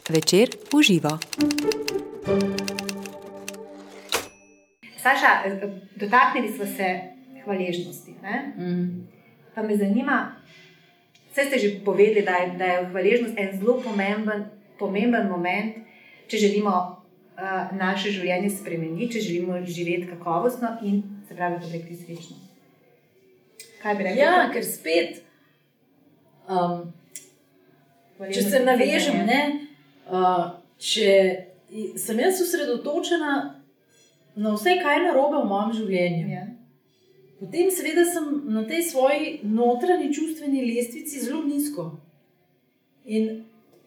Večer 0.09 0.53
uživa. 0.69 1.17
Saša, 5.01 5.31
dotaknili 5.95 6.53
smo 6.53 6.65
se 6.65 6.99
hvaležnosti. 7.43 8.13
Mm. 8.57 9.07
Pa 9.55 9.63
me 9.63 9.77
zanima, 9.77 10.35
vse 11.31 11.49
ste 11.49 11.57
že 11.57 11.81
povedali, 11.85 12.21
da 12.21 12.31
je, 12.31 12.53
da 12.57 12.65
je 12.65 12.85
hvaležnost 12.85 13.33
en 13.37 13.57
zelo 13.57 13.81
pomemben, 13.81 14.45
pomemben 14.79 15.25
moment, 15.29 15.73
če 16.27 16.37
želimo 16.37 16.94
naše 17.71 18.11
življenje 18.11 18.49
spremeniti, 18.49 19.13
če 19.13 19.21
želimo 19.27 19.59
živeti 19.65 20.07
kakovostno 20.07 20.77
in 20.83 21.03
se 21.27 21.35
pravi, 21.35 21.59
tudi 21.61 21.77
rekli 21.77 21.97
srečno. 21.97 22.37
Kaj 23.81 23.95
bi 23.95 24.03
rekli? 24.03 24.19
Ja, 24.19 24.49
ker 24.53 24.65
spet. 24.65 25.21
Um, 26.47 26.93
če 28.19 28.41
se 28.41 28.61
navežem, 28.63 29.25
ne, 29.27 29.41
uh, 30.07 30.55
če 30.79 31.11
sem 31.99 32.19
jaz 32.21 32.41
osredotočena 32.41 33.33
na 34.35 34.53
vse, 34.55 34.77
kaj 34.83 34.99
je 34.99 35.07
narobe 35.07 35.41
v 35.41 35.49
mojem 35.49 35.73
življenju. 35.79 36.27
Ja. 36.31 36.45
Potem, 37.39 37.71
seveda, 37.71 38.05
sem 38.07 38.29
na 38.55 38.63
tej 38.67 38.85
svoji 38.91 39.39
notranji 39.43 40.13
čustveni 40.15 40.63
lestvici 40.69 41.19
zelo 41.19 41.43
nizko. 41.43 41.89
In 43.05 43.43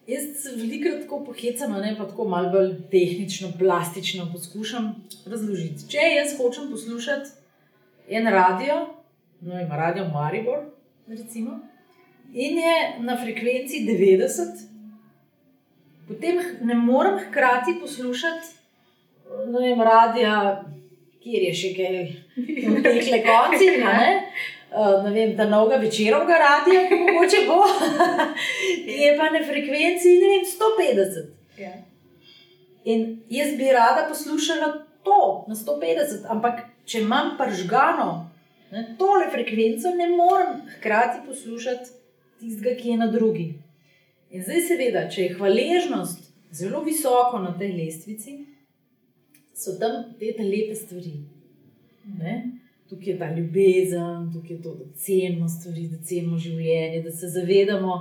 jaz 0.09 0.43
se 0.43 0.55
veliko 0.55 0.95
tako 1.01 1.19
pohecam, 1.25 1.73
ne 1.81 1.95
pa 1.97 2.07
tako 2.07 2.27
malo 2.27 2.51
bolj 2.51 2.71
tehnično, 2.91 3.51
plastično 3.59 4.29
poskušam 4.33 4.93
razložiti. 5.25 5.87
Če 5.89 6.05
jaz 6.17 6.37
hočem 6.37 6.69
poslušati 6.71 7.29
en 8.09 8.27
radio, 8.27 8.79
no 9.41 9.59
ima 9.61 9.75
radio 9.75 10.07
Maribor, 10.13 10.65
recimo, 11.07 11.59
in 12.33 12.57
je 12.57 12.77
na 12.99 13.17
frekvenci 13.17 13.85
90, 13.85 14.65
potem 16.07 16.41
ne 16.61 16.75
morem 16.75 17.19
hkrati 17.27 17.77
poslušati 17.81 18.59
no, 19.47 19.59
vem, 19.59 19.81
radio 19.81 20.33
kjer 21.23 21.45
je 21.49 21.53
še 21.61 21.71
kaj 21.77 21.97
v 22.73 22.83
teh 22.85 23.11
le 23.13 23.21
koncih. 23.25 23.79
Uh, 24.69 25.13
vem, 25.13 25.33
ta 25.37 25.47
novega 25.49 25.79
večerovega 25.81 26.35
radia, 26.37 26.83
ki 26.89 26.97
mogoče 27.01 27.39
bo, 27.47 27.63
je 29.01 29.15
pa 29.17 29.29
na 29.33 29.39
frekvenci 29.45 30.11
vem, 30.21 30.43
150. 30.45 31.31
Ja. 31.57 31.71
In 32.85 33.07
jaz 33.33 33.55
bi 33.57 33.71
rada 33.73 34.05
poslušala 34.09 34.69
to 35.03 35.45
na 35.49 35.55
150, 35.57 36.27
ampak 36.29 36.61
če 36.85 37.01
imam 37.01 37.33
pržgano 37.39 38.29
ne, 38.71 38.85
tole 38.99 39.31
frekvenco, 39.33 39.95
ne 39.97 40.11
morem 40.13 40.61
hkrati 40.75 41.25
poslušati 41.25 41.97
tistega, 42.39 42.75
ki 42.77 42.93
je 42.93 42.97
na 42.97 43.09
drugi. 43.11 43.47
In 44.29 44.45
zdaj, 44.45 44.61
seveda, 44.67 45.07
če 45.09 45.23
je 45.23 45.35
hvaležnost 45.39 46.29
zelo 46.53 46.83
visoko 46.85 47.41
na 47.41 47.55
tej 47.57 47.73
lestvici, 47.73 48.37
so 49.57 49.79
tam 49.81 50.13
te 50.19 50.31
lepe 50.45 50.77
stvari. 50.77 51.17
Ne? 52.21 52.35
Tukaj 52.89 53.11
je 53.13 53.19
ta 53.19 53.29
ljubezen, 53.35 54.31
tukaj 54.33 54.55
je 54.55 54.61
to, 54.61 54.73
da 54.75 54.85
cenimo 54.97 55.47
stvari, 55.49 55.87
da 55.87 55.97
cenimo 56.03 56.37
življenje, 56.37 57.03
da 57.05 57.11
se 57.11 57.27
zavedamo 57.29 57.99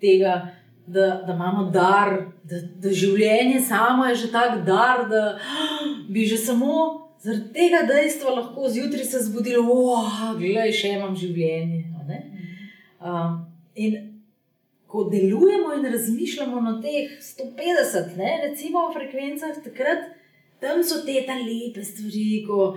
tega, 0.00 0.34
da, 0.86 1.06
da 1.26 1.32
imamo 1.34 1.70
dar, 1.70 2.12
da, 2.44 2.60
da 2.82 2.92
življenje 2.92 3.62
samo 3.64 4.06
je 4.06 4.14
že 4.14 4.30
tako 4.32 4.60
dar, 4.66 5.06
da 5.08 5.22
bi 6.12 6.26
že 6.26 6.36
samo 6.36 6.74
zaradi 7.24 7.52
tega 7.52 7.82
dejstva 7.88 8.34
lahko 8.34 8.68
zjutraj 8.68 9.04
se 9.04 9.24
zbudili, 9.24 9.62
da 9.62 9.72
oh, 9.72 10.72
še 10.72 10.92
imam 10.98 11.16
življenje. 11.16 11.84
Um, 13.06 13.46
in 13.74 13.96
ko 14.86 15.04
delujemo 15.10 15.74
in 15.76 15.84
razmišljamo 15.92 16.60
na 16.60 16.80
teh 16.82 17.10
150, 17.20 18.16
ne, 18.16 18.30
recimo, 18.48 18.90
frekvencah, 18.94 19.58
takrat 19.64 20.06
tam 20.60 20.82
so 20.84 21.02
te 21.06 21.20
ta 21.26 21.36
lepe 21.38 21.84
stvari, 21.84 22.44
ko 22.46 22.76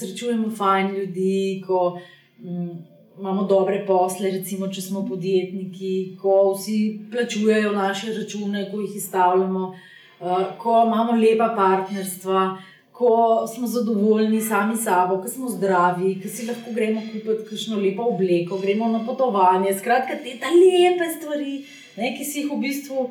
srečujemo 0.00 0.50
fajn 0.56 0.94
ljudi, 0.96 1.62
ko 1.66 1.98
um, 2.44 2.70
imamo 3.18 3.44
dobre 3.44 3.84
posle, 3.86 4.30
recimo, 4.30 4.68
če 4.68 4.82
smo 4.82 5.04
podjetniki, 5.08 6.16
ko 6.20 6.52
vsi 6.52 6.78
plačujejo 7.12 7.72
naše 7.72 8.14
račune, 8.14 8.68
ko 8.70 8.80
jih 8.80 8.96
izstavljamo, 8.96 9.68
uh, 9.68 10.40
ko 10.58 10.82
imamo 10.86 11.18
lepa 11.20 11.52
partnerstva. 11.56 12.56
Ko 12.96 13.44
smo 13.54 13.66
zadovoljni 13.68 14.38
sami 14.40 14.76
s 14.76 14.86
sabo, 14.86 15.18
ko 15.20 15.28
smo 15.28 15.50
zdravi, 15.52 16.14
ko 16.22 16.30
si 16.32 16.46
lahko 16.48 16.70
gremo 16.72 17.02
kupiti 17.04 17.44
kakšno 17.50 17.76
lepo 17.76 18.06
obleko, 18.08 18.56
gremo 18.58 18.88
na 18.88 19.02
potovanje, 19.04 19.74
skratka, 19.76 20.16
te 20.24 20.32
ta 20.40 20.48
lepe 20.48 21.10
stvari, 21.18 21.58
ne, 21.98 22.14
ki 22.16 22.24
si 22.24 22.40
jih 22.40 22.54
v 22.54 22.56
bistvu 22.62 23.04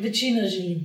večina 0.00 0.46
želi. 0.48 0.78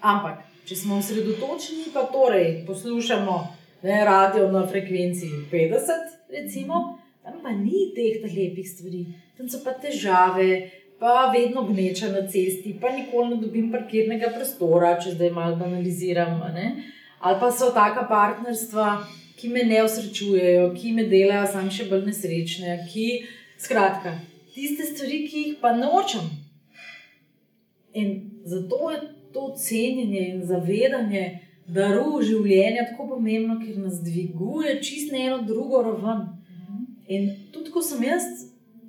Ampak 0.00 0.40
če 0.64 0.76
smo 0.76 1.02
osredotočeni, 1.02 1.90
pa 1.92 2.06
torej 2.14 2.62
poslušamo 2.66 3.36
ne, 3.82 4.04
radio 4.04 4.50
na 4.52 4.66
frekvenci 4.66 5.26
50, 5.50 5.90
recimo, 6.30 6.98
tam 7.22 7.40
pa 7.42 7.50
ni 7.50 7.90
teh 7.96 8.22
lepih 8.22 8.68
stvari, 8.68 9.06
tam 9.36 9.48
so 9.48 9.62
pa 9.64 9.74
težave. 9.74 10.70
Pa 11.02 11.32
vedno 11.34 11.64
gneča 11.66 12.12
na 12.12 12.20
cesti, 12.30 12.76
pa 12.80 12.92
nikoli 12.94 13.32
ne 13.32 13.36
dobim 13.42 13.72
parkirnega 13.72 14.28
prostora, 14.36 14.92
če 15.02 15.16
zdaj 15.16 15.32
malo 15.34 15.56
banaliziram. 15.58 16.36
Ali 17.18 17.40
pa 17.40 17.48
so 17.50 17.72
taka 17.74 18.04
partnerstva, 18.06 18.86
ki 19.34 19.50
me 19.50 19.64
ne 19.66 19.80
osrečujejo, 19.82 20.68
ki 20.76 20.92
me 20.94 21.08
delajo 21.10 21.48
sam 21.50 21.66
še 21.74 21.88
bolj 21.90 22.04
nesrečne. 22.06 22.76
Ki, 22.86 23.24
skratka, 23.58 24.14
tiste 24.54 24.86
stvari, 24.86 25.24
ki 25.26 25.42
jih 25.48 25.56
pa 25.58 25.74
nočem. 25.74 26.28
In 27.98 28.14
zato 28.46 28.92
je 28.94 29.02
to 29.34 29.50
cenjenje 29.58 30.22
in 30.36 30.46
zavedanje 30.46 31.24
daru 31.66 32.22
življenja 32.22 32.88
tako 32.90 33.08
pomembno, 33.14 33.58
ker 33.60 33.78
nas 33.78 34.00
dviguje 34.02 34.78
čist 34.82 35.12
na 35.12 35.18
eno 35.26 35.42
drugo 35.46 35.82
raven. 35.86 36.26
In 37.08 37.30
tudi, 37.52 37.70
ko 37.70 37.82
sem 37.82 38.02
jaz 38.06 38.26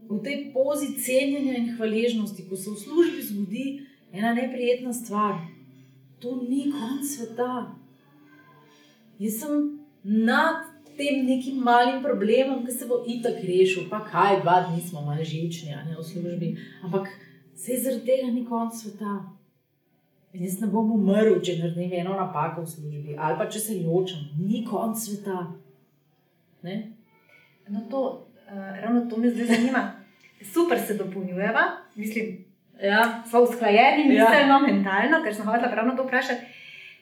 v 0.09 0.19
tej 0.23 0.51
pozi 0.53 0.93
cenjenja 1.01 1.57
in 1.57 1.73
hvaležnosti, 1.77 2.45
ko 2.49 2.57
se 2.57 2.69
v 2.71 2.77
službi 2.81 3.23
zgodi 3.29 3.65
ena 4.13 4.33
neprijetna 4.33 4.93
stvar, 4.93 5.39
to 6.21 6.36
ni 6.49 6.69
konc 6.71 7.07
sveta. 7.07 7.73
Jaz 9.19 9.39
sem 9.41 9.79
nad 10.03 10.69
tem 10.97 11.25
nekim 11.25 11.57
malim 11.63 12.01
problemom, 12.03 12.65
ki 12.65 12.71
se 12.71 12.88
bo 12.88 13.01
itak 13.09 13.41
rešil, 13.41 13.88
pa 13.89 14.03
kaj, 14.05 14.41
dva 14.43 14.59
dni 14.67 14.81
smo 14.81 15.01
malo 15.01 15.25
živčni, 15.25 15.73
ne 15.73 15.95
v 15.97 16.05
službi, 16.05 16.53
ampak 16.86 17.09
se 17.55 17.79
zaradi 17.81 18.05
tega 18.05 18.29
ni 18.31 18.45
konc 18.45 18.77
sveta. 18.77 19.21
Jaz 20.34 20.56
ne 20.62 20.67
bom 20.67 20.89
umrl, 20.96 21.36
če 21.46 21.60
naredim 21.60 21.91
eno 22.00 22.15
napako 22.17 22.63
v 22.63 22.69
službi 22.72 23.17
ali 23.17 23.38
pa 23.38 23.46
če 23.46 23.60
se 23.60 23.76
ločim, 23.86 24.24
ni 24.39 24.63
konc 24.65 24.98
sveta. 24.98 25.43
No, 27.69 27.84
to, 27.91 28.02
uh, 28.48 28.63
ravno 28.82 29.06
to 29.10 29.17
me 29.17 29.30
zdaj 29.30 29.52
zanima. 29.52 29.84
Super 30.54 30.80
se 30.80 30.98
dopolnjujeva, 30.98 31.62
mislim, 31.96 32.34
da 32.80 32.88
ja. 32.88 33.04
smo 33.30 33.43
usklajeni, 33.46 34.08
miselno, 34.10 34.58
ja. 34.58 34.63
mentalno, 34.65 35.22
ker 35.24 35.36
sem 35.36 35.48
hotel 35.48 35.72
pravno 35.72 35.96
to 35.96 36.04
vprašati. 36.08 36.50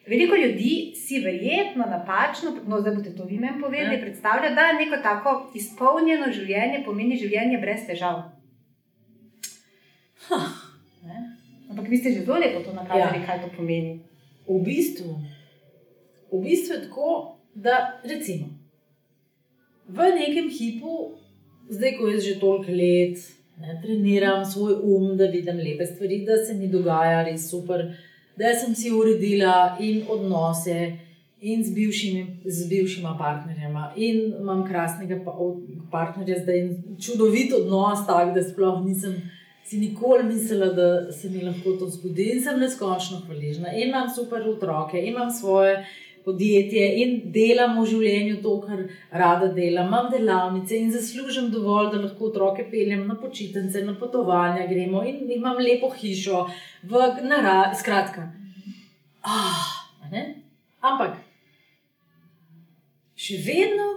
Veliko 0.06 0.36
ljudi 0.36 0.92
si 0.98 1.20
verjetno 1.24 1.86
napačno, 1.90 2.52
no 2.66 2.80
zdaj 2.80 2.94
boste 2.94 3.14
to 3.16 3.24
vi 3.24 3.38
meni 3.38 3.60
povedali, 3.62 3.96
ja. 3.96 4.00
predstavlja, 4.00 4.50
da 4.54 4.72
neko 4.78 4.98
tako 5.02 5.34
izpolnjeno 5.54 6.30
življenje 6.32 6.82
pomeni 6.84 7.16
življenje 7.16 7.58
brez 7.62 7.86
težav. 7.86 8.22
Huh. 10.28 10.61
Ampak 11.72 11.88
vi 11.88 11.96
ste 11.96 12.12
že 12.12 12.24
zelo 12.28 12.36
lepo 12.36 12.60
to 12.60 12.76
nakazali, 12.76 13.22
ja. 13.22 13.26
kaj 13.26 13.42
to 13.42 13.48
pomeni. 13.56 14.04
V 14.44 14.60
bistvu, 14.60 15.16
v 16.28 16.38
bistvu 16.44 16.76
je 16.76 16.80
tako, 16.84 17.40
da 17.56 18.00
recimo 18.04 18.52
v 19.88 19.98
nekem 20.16 20.48
hipu, 20.50 21.12
zdaj 21.68 21.96
ko 21.98 22.08
jaz 22.08 22.24
že 22.24 22.40
toliko 22.40 22.72
let 22.72 23.18
ne, 23.60 23.80
treniram 23.82 24.44
svoj 24.44 24.74
um, 24.82 25.16
da 25.16 25.26
vidim 25.26 25.56
lepe 25.56 25.86
stvari, 25.86 26.24
da 26.26 26.36
se 26.36 26.54
mi 26.54 26.68
dogaja 26.68 27.22
res 27.24 27.50
super, 27.50 27.94
da 28.36 28.54
sem 28.54 28.74
si 28.74 28.90
uredila 28.90 29.76
in 29.80 30.04
odnose. 30.08 30.92
In 31.42 31.58
z 31.64 31.74
bivšimi, 31.74 32.20
z 32.46 32.68
bivšima 32.70 33.16
partnerjema, 33.18 33.88
in 33.96 34.28
imam 34.40 34.60
krasnega 34.62 35.16
partnerja, 35.90 36.36
zdaj 36.38 36.60
čudovit 37.02 37.50
odnos, 37.52 38.04
tako 38.06 38.30
da 38.36 38.44
sploh 38.46 38.84
nisem 38.84 39.16
si 39.64 39.78
nikoli 39.78 40.24
mislila, 40.24 40.72
da 40.74 41.12
se 41.12 41.30
mi 41.30 41.42
lahko 41.44 41.76
to 41.80 41.88
zgodi 41.88 42.30
in 42.34 42.42
sem 42.42 42.60
neskončno 42.60 43.22
hvaležna. 43.26 43.72
In 43.72 43.88
imam 43.88 44.08
super 44.14 44.48
otroke, 44.48 45.00
imam 45.00 45.30
svoje 45.30 45.86
podjetje 46.24 46.84
in 47.02 47.14
delam 47.34 47.78
v 47.80 47.86
življenju 47.90 48.36
to, 48.42 48.52
kar 48.66 48.82
rada 49.22 49.48
delam. 49.54 49.88
Imam 49.90 50.10
delavnice 50.12 50.78
in 50.78 50.92
zaslužim 50.94 51.50
dovolj, 51.54 51.90
da 51.94 52.02
lahko 52.04 52.30
otroke 52.30 52.66
peljem 52.70 53.06
na 53.08 53.16
počitnice, 53.18 53.84
na 53.86 53.96
potovanja, 53.98 54.66
gremo 54.70 55.02
in 55.08 55.30
imam 55.38 55.58
lepo 55.62 55.90
hišo 55.96 56.44
v 56.82 57.08
naravi. 57.26 57.78
Skratka, 57.80 58.28
ah, 59.22 59.66
ampak 60.92 61.18
še 63.16 63.38
vedno 63.46 63.90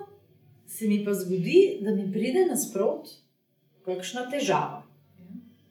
se 0.70 0.88
mi 0.88 1.04
pa 1.06 1.14
zgodi, 1.14 1.80
da 1.82 1.94
mi 1.96 2.10
pride 2.12 2.46
nasprot 2.50 3.14
kakšna 3.86 4.28
težava. 4.32 4.85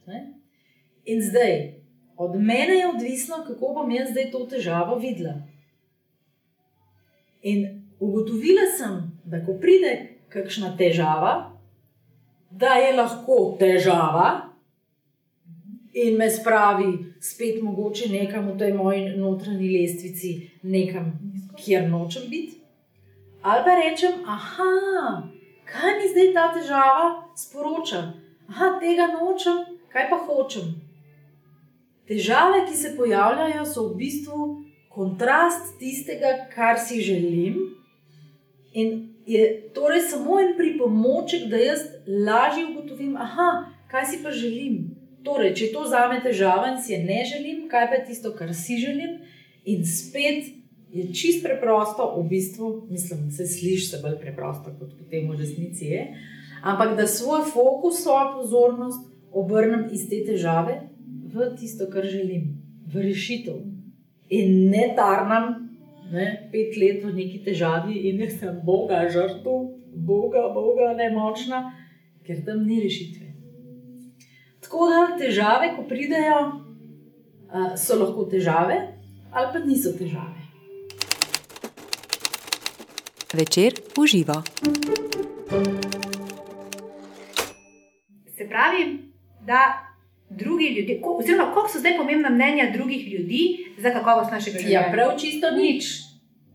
Ne? 0.07 0.35
In 1.05 1.23
zdaj, 1.23 1.75
od 2.17 2.37
mene 2.41 2.75
je 2.75 2.89
odvisno, 2.89 3.45
kako 3.47 3.73
bom 3.75 3.91
jaz 3.91 4.11
zdaj 4.11 4.31
to 4.31 4.47
težavo 4.47 4.99
videla. 4.99 5.35
In 7.43 7.85
ugotovila 8.01 8.67
sem, 8.79 9.21
da 9.25 9.45
ko 9.45 9.59
pride 9.61 9.95
kakšna 10.29 10.77
težava, 10.77 11.35
da 12.51 12.79
je 12.81 12.97
lahko 12.97 13.57
težava 13.61 14.55
in 15.95 16.17
me 16.19 16.31
spravi 16.31 17.15
spet 17.21 17.63
mogoče 17.63 18.09
nekam 18.09 18.49
v 18.51 18.59
tej 18.59 18.73
moji 18.73 19.17
notranji 19.17 19.71
lestvici, 19.71 20.33
nekam, 20.63 21.13
kjer 21.57 21.89
nočem 21.91 22.23
biti. 22.31 22.61
Ali 23.43 23.65
pa 23.65 23.75
rečem, 23.77 24.13
aha, 24.27 25.23
kaj 25.69 25.99
mi 25.99 26.09
zdaj 26.11 26.33
ta 26.35 26.47
težava 26.55 27.07
sporoča? 27.37 28.03
Aha, 28.49 28.75
tega 28.81 29.11
nočem, 29.13 29.74
kaj 29.95 30.11
pa 30.11 30.19
hočem. 30.27 30.75
Težave, 32.09 32.65
ki 32.69 32.77
se 32.77 32.93
pojavljajo, 32.97 33.63
so 33.65 33.87
v 33.89 34.01
bistvu 34.03 34.41
kontrast 34.93 35.79
tistega, 35.79 36.35
kar 36.55 36.81
si 36.83 37.01
želim. 37.01 37.61
In 38.75 38.91
je 39.27 39.71
torej 39.75 40.03
samo 40.11 40.41
en 40.43 40.53
pripomoček, 40.59 41.47
da 41.49 41.63
jaz 41.63 41.87
lažje 42.07 42.67
ugotovim, 42.67 43.15
aha, 43.17 43.71
kaj 43.91 44.11
si 44.11 44.21
pa 44.23 44.35
želim. 44.35 44.91
Torej, 45.25 45.55
če 45.57 45.71
to 45.73 45.87
zame 45.89 46.19
težava 46.21 46.75
in 46.75 46.83
si 46.83 46.93
je 46.93 47.01
ne 47.07 47.23
želim, 47.25 47.65
kaj 47.71 47.89
pa 47.89 48.03
je 48.03 48.05
tisto, 48.11 48.35
kar 48.37 48.53
si 48.53 48.77
želim, 48.83 49.23
in 49.65 49.87
spet 49.87 50.51
je 50.93 51.07
čist 51.15 51.41
preprosto, 51.43 52.11
v 52.19 52.29
bistvu, 52.29 52.75
mislim, 52.91 53.31
se 53.33 53.47
sliši 53.47 53.87
se 53.87 54.03
bolj 54.03 54.19
preprosto, 54.21 54.75
kot 54.79 54.93
potem 54.99 55.31
v 55.31 55.39
resnici 55.39 55.89
je. 55.95 56.05
Ampak 56.63 56.97
da 56.99 57.07
svoj 57.07 57.47
fokus, 57.49 58.03
svojo 58.03 58.35
pozornost 58.37 59.14
obrnem 59.35 59.89
iz 59.93 60.07
te 60.09 60.23
težave 60.27 60.81
v 61.35 61.51
tisto, 61.59 61.89
kar 61.91 62.07
želim, 62.07 62.55
v 62.87 63.09
rešitev. 63.09 63.61
In 64.31 64.71
ne 64.71 64.93
tarnam 64.97 65.65
ne, 66.13 66.49
pet 66.53 66.77
let 66.79 67.05
v 67.05 67.13
neki 67.15 67.43
težavi 67.45 68.07
in 68.09 68.21
jaz 68.25 68.39
sem 68.41 68.61
Boga 68.65 69.03
žrtev, 69.11 69.71
Boga, 69.95 70.49
Boga, 70.55 70.93
ne 70.99 71.11
močna, 71.15 71.71
ker 72.27 72.43
tam 72.47 72.65
ni 72.67 72.81
rešitve. 72.83 73.31
Tako 74.65 74.89
da 74.91 75.03
težave, 75.19 75.75
ko 75.77 75.85
pridejo, 75.89 76.41
so 77.79 77.99
lahko 78.01 78.25
težave, 78.31 78.79
ali 79.31 79.53
pa 79.53 79.63
niso 79.63 79.93
težave. 79.99 80.41
Večer 83.35 83.75
uživa. 83.99 84.43
Se 88.37 88.47
pravi, 88.49 89.04
da 89.47 89.61
drugi 90.31 90.69
ljudje, 90.77 91.01
ko, 91.01 91.17
oziroma 91.21 91.53
koliko 91.53 91.73
so 91.73 91.79
zdaj 91.79 91.97
pomembna 91.97 92.31
mnenja 92.31 92.71
drugih 92.73 93.13
ljudi 93.13 93.43
za 93.79 93.91
kakovost 93.91 94.31
našega 94.31 94.59
življenja? 94.59 94.87
Ja, 94.87 94.93
prav 94.93 95.15
čisto 95.19 95.51
nič, 95.51 95.91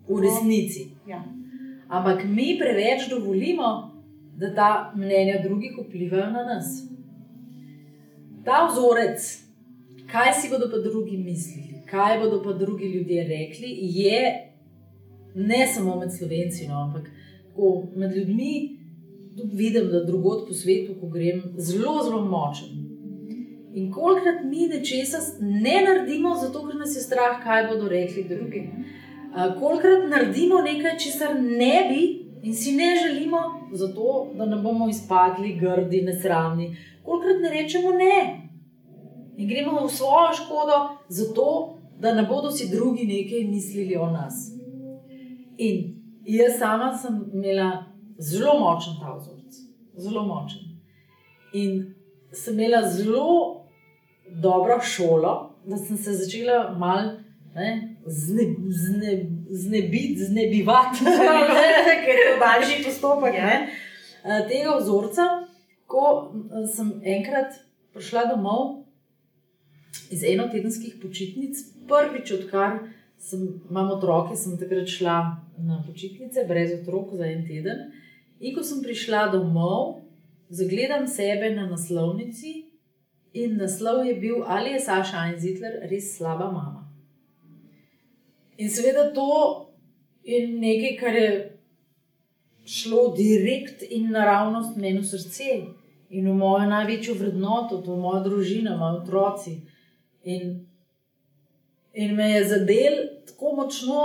v 0.08 0.22
resnici. 0.22 0.90
Ja. 1.08 1.24
Ampak 1.88 2.24
mi 2.26 2.58
preveč 2.60 3.10
dovolimo, 3.10 3.96
da 4.40 4.54
ta 4.56 4.70
mnenja 4.96 5.42
drugih 5.44 5.76
vplivajo 5.78 6.32
na 6.32 6.44
nas 6.54 6.90
ta 8.50 8.68
vzorec, 8.72 9.22
kaj 10.12 10.34
si 10.34 10.50
bodo 10.50 10.70
pa 10.72 10.78
drugi 10.78 11.18
mislili, 11.18 11.82
kaj 11.86 12.20
bodo 12.20 12.42
pa 12.44 12.54
drugi 12.54 12.86
ljudje 12.86 13.24
rekli, 13.24 13.78
je 13.82 14.52
ne 15.36 15.68
samo 15.68 15.96
med 16.00 16.14
slovenci, 16.18 16.68
no, 16.68 16.82
ampak 16.84 17.10
tako 17.50 17.88
med 17.96 18.16
ljudmi. 18.16 18.79
Tudi 19.40 19.56
vidim, 19.56 19.88
da 19.92 20.04
drugot 20.04 20.48
po 20.48 20.54
svetu, 20.54 20.96
ko 21.00 21.08
grem, 21.08 21.42
zelo, 21.58 22.04
zelo 22.04 22.22
močen. 22.26 22.76
In 23.74 23.92
kolikrat 23.92 24.44
mi 24.44 24.68
nečesa 24.68 25.18
ne 25.40 25.82
naredimo, 25.86 26.36
zato 26.36 26.66
ker 26.68 26.76
nas 26.76 26.96
je 26.96 27.02
strah, 27.02 27.38
kaj 27.44 27.68
bodo 27.68 27.88
rekli 27.88 28.24
drugi. 28.28 28.64
Kolikrat 29.60 30.10
naredimo 30.10 30.62
nekaj, 30.66 30.98
česar 31.00 31.36
ne 31.40 31.86
bi 31.90 32.02
in 32.44 32.56
si 32.56 32.76
ne 32.76 32.90
želimo, 33.04 33.38
zato 33.72 34.32
da 34.36 34.46
ne 34.46 34.58
bomo 34.62 34.90
izpadli 34.90 35.56
grdi, 35.60 36.02
nesramni, 36.02 36.76
kolikrat 37.04 37.42
ne 37.42 37.50
rečemo 37.50 37.92
ne. 37.92 38.50
In 39.38 39.48
gremo 39.48 39.86
v 39.86 39.90
svojo 39.90 40.34
škodo, 40.34 40.80
zato 41.10 41.78
da 42.00 42.14
ne 42.14 42.24
bodo 42.24 42.52
si 42.52 42.70
drugi 42.72 43.06
nekaj 43.08 43.44
mislili 43.44 43.96
o 43.96 44.10
nas. 44.12 44.52
In 45.58 45.96
jaz 46.26 46.60
sama 46.60 46.94
sem 46.98 47.24
imela 47.34 47.89
zelo 48.20 48.60
močen 48.60 49.00
ta 49.02 49.16
vzorec, 49.18 49.62
zelo 49.98 50.24
močen. 50.28 50.78
In 51.54 51.96
sem 52.32 52.54
imela 52.54 52.84
zelo 52.90 53.66
dobro 54.30 54.80
šolo, 54.82 55.56
da 55.66 55.78
sem 55.78 55.98
se 55.98 56.14
začela 56.14 56.76
malo 56.78 57.18
znebiti, 58.06 58.72
zne, 58.72 59.14
zne 59.50 59.82
znebivati, 60.16 61.06
ker 62.06 62.16
je 62.16 62.26
to 62.28 62.36
daljši 62.40 62.84
postopek 62.86 63.36
ja. 63.36 63.46
ne, 63.46 63.70
tega 64.48 64.78
vzorca 64.78 65.24
ko 65.90 66.06
eh, 66.30 66.68
sem 66.70 66.94
enkrat 67.18 67.58
prišla 67.94 68.30
domov 68.36 68.86
iz 70.14 70.24
enotedenskih 70.26 71.00
počitnic, 71.02 71.58
prvič 71.90 72.32
odkar 72.38 72.80
sem, 73.20 73.42
imam 73.70 73.90
otroke, 73.98 74.38
sem 74.38 74.58
takrat 74.62 74.90
šla 74.90 75.18
na 75.66 75.82
počitnice, 75.86 76.46
brez 76.50 76.76
otrok 76.78 77.16
za 77.18 77.26
en 77.26 77.42
teden. 77.48 77.90
In 78.40 78.56
ko 78.56 78.64
sem 78.64 78.82
prišla 78.84 79.28
domov, 79.34 80.00
zagledam 80.50 81.08
sebe 81.08 81.52
na 81.56 81.68
naslovnici. 81.68 82.66
In 83.34 83.58
naslov 83.60 84.06
je 84.08 84.16
bil, 84.16 84.44
ali 84.48 84.74
je 84.74 84.80
Saša 84.80 85.28
Einzitler 85.30 85.84
res 85.92 86.16
slaba 86.18 86.48
mama. 86.52 86.88
In 88.58 88.70
seveda 88.70 89.12
to 89.14 89.70
je 90.24 90.48
nekaj, 90.48 90.96
kar 91.00 91.16
je 91.16 91.60
šlo 92.66 93.14
direkt 93.18 93.84
in 93.90 94.10
naravnost 94.12 94.78
meni 94.78 95.00
v 95.00 95.06
srce 95.06 95.52
in 96.10 96.26
v 96.26 96.34
mojo 96.34 96.66
največjo 96.70 97.16
vrednoto, 97.20 97.82
to 97.86 97.94
je 97.94 98.02
moja 98.02 98.24
družina, 98.26 98.76
moji 98.78 99.02
otroci. 99.02 99.54
In, 100.24 100.66
in 101.94 102.16
me 102.16 102.32
je 102.32 102.44
zadel 102.50 102.98
tako 103.30 103.56
močno, 103.62 104.04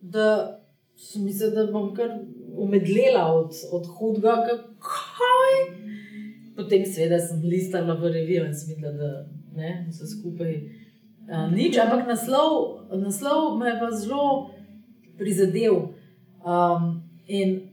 da 0.00 0.58
sem 0.96 1.24
mislila, 1.24 1.54
da 1.54 1.72
bom 1.72 1.94
kar 1.94 2.18
umedlela 2.56 3.26
od, 3.34 3.52
od 3.72 3.86
hudega, 3.86 4.36
kaj. 4.80 5.56
Potem, 6.56 6.86
seveda, 6.88 7.18
sem 7.20 7.42
listala 7.44 7.94
v 7.94 8.12
revijo 8.12 8.46
in 8.48 8.54
sem 8.54 8.74
videla, 8.74 8.92
da 8.96 9.10
ne, 9.56 9.86
vse 9.90 10.08
skupaj 10.08 10.54
uh, 11.28 11.46
nič, 11.52 11.76
ampak 11.80 12.06
naslov, 12.08 12.86
naslov 12.92 13.58
me 13.58 13.70
je 13.70 13.78
pa 13.80 13.90
zelo 13.92 14.50
prizadel. 15.18 15.92
Um, 16.40 17.02
in 17.26 17.72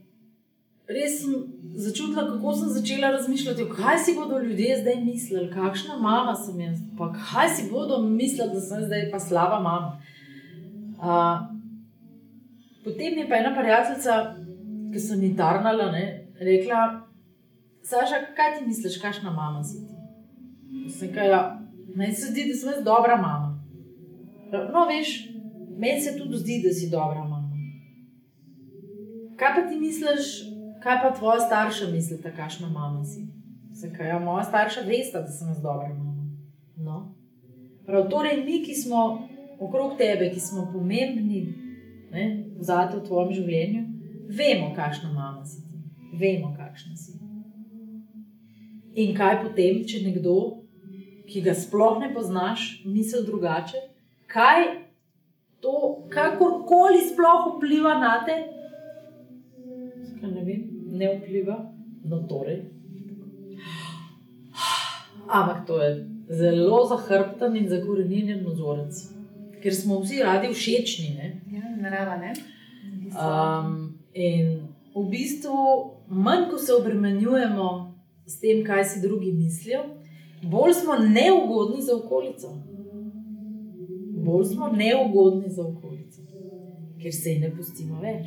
res 0.88 1.22
sem 1.22 1.34
začutila, 1.74 2.26
kako 2.28 2.54
sem 2.54 2.68
začela 2.68 3.10
razmišljati, 3.10 3.68
kaj 3.76 3.98
si 3.98 4.14
bodo 4.14 4.38
ljudje 4.38 4.80
zdaj 4.80 5.00
mislili, 5.04 5.50
kakšna 5.52 5.96
mama 5.96 6.34
sem 6.34 6.60
jaz, 6.60 6.78
pa 6.98 7.12
kaj 7.12 7.48
si 7.48 7.70
bodo 7.70 8.02
mislili, 8.02 8.52
da 8.54 8.60
sem 8.60 8.84
zdaj 8.84 9.10
pa 9.10 9.20
slaba 9.20 9.60
mama. 9.60 10.00
Uh, 10.98 11.46
potem 12.84 13.18
je 13.18 13.28
pa 13.28 13.36
ena 13.36 13.56
prijateljica, 13.56 14.43
ki 14.94 15.00
sem 15.00 15.22
ji 15.22 15.34
tarnala, 15.36 15.90
ne, 15.92 16.04
rekla: 16.40 16.80
Saša, 17.84 18.20
kaj 18.36 18.58
ti 18.58 18.66
misliš, 18.66 19.00
kakšna 19.02 19.32
mama 19.34 19.62
si 19.64 19.82
ti? 19.82 20.90
Sem 20.98 21.12
kaj, 21.14 21.30
ja, 21.30 21.40
meni 21.94 22.14
se 22.14 22.30
zdi, 22.30 22.46
da 22.48 22.56
sem 22.56 22.70
jaz 22.72 22.84
dobra 22.84 23.16
mama. 23.20 23.50
No, 24.52 24.86
veš, 24.88 25.10
meni 25.76 26.00
se 26.00 26.14
tudi 26.18 26.38
zdi, 26.40 26.60
da 26.64 26.72
si 26.72 26.90
dobra 26.90 27.24
mama. 27.24 27.50
Kaj 29.36 29.54
pa 29.56 29.66
ti 29.68 29.76
misliš, 29.80 30.30
kaj 30.82 31.00
pa 31.02 31.10
tvoja 31.18 31.40
starša 31.40 31.90
misli, 31.90 32.20
kakšna 32.36 32.70
mama 32.70 33.04
si? 33.04 33.26
Zakaj? 33.74 34.08
Ja, 34.08 34.18
moja 34.22 34.44
starša 34.44 34.86
veste, 34.86 35.20
da 35.20 35.28
sem 35.28 35.48
jaz 35.48 35.60
dobra 35.62 35.90
mama. 35.90 36.30
No. 36.76 37.00
Prav, 37.86 38.06
torej, 38.10 38.44
mi, 38.46 38.62
ki 38.64 38.74
smo 38.74 39.02
okrog 39.60 39.98
tebe, 39.98 40.30
ki 40.30 40.40
smo 40.40 40.68
pomembni 40.72 41.42
zate 42.60 42.96
v 42.96 43.04
tvojem 43.06 43.32
življenju, 43.34 43.83
vemo, 44.38 44.72
kakšna 44.76 45.12
mama 45.12 45.44
si 45.46 45.62
ti. 45.62 45.78
Vemo, 46.20 46.54
kakšna 46.56 46.96
si. 46.96 47.18
In 48.94 49.14
kaj 49.16 49.40
potem, 49.42 49.82
če 49.88 50.04
nekdo, 50.04 50.36
ki 51.26 51.42
ga 51.42 51.54
sploh 51.58 51.98
ne 52.02 52.12
poznaš, 52.14 52.84
misli 52.86 53.24
drugače, 53.26 53.80
kaj 54.30 54.68
to, 55.64 55.74
kakorkoli 56.12 57.00
sploh 57.08 57.56
vpliva 57.56 57.96
na 57.98 58.14
te, 58.26 58.36
ne 60.24 60.44
vem 60.44 60.62
ne 60.94 61.10
vpliva, 61.16 61.56
no 62.04 62.22
torej. 62.28 62.62
Ampak 65.28 65.66
to 65.66 65.82
je 65.82 65.90
zelo 66.28 66.84
zahrbten 66.86 67.56
in 67.56 67.68
zakorenjen 67.68 68.44
vzorec, 68.46 69.00
ker 69.62 69.74
smo 69.74 70.00
vsi 70.04 70.22
radi 70.22 70.52
všečni. 70.52 71.08
Ne? 71.18 71.28
Ja, 71.56 71.64
narava, 71.80 72.16
ne? 72.20 72.34
Um, 73.14 73.93
in 74.14 74.46
v 74.94 75.04
bistvu, 75.10 75.54
manj 76.08 76.50
ko 76.50 76.58
se 76.58 76.72
obremenjujemo 76.72 77.94
s 78.26 78.40
tem, 78.40 78.64
kaj 78.64 78.84
si 78.84 79.00
drugi 79.02 79.32
mislijo, 79.32 79.80
bolj 80.42 80.72
smo 80.72 80.94
neugodni 80.98 81.82
za 81.82 81.96
okolico. 81.96 82.48
bolj 84.24 84.44
smo 84.44 84.68
neugodni 84.68 85.48
za 85.48 85.62
okolico, 85.62 86.22
ker 87.02 87.12
se 87.12 87.30
jih 87.30 87.40
ne 87.40 87.50
pustimo 87.56 88.00
več. 88.00 88.26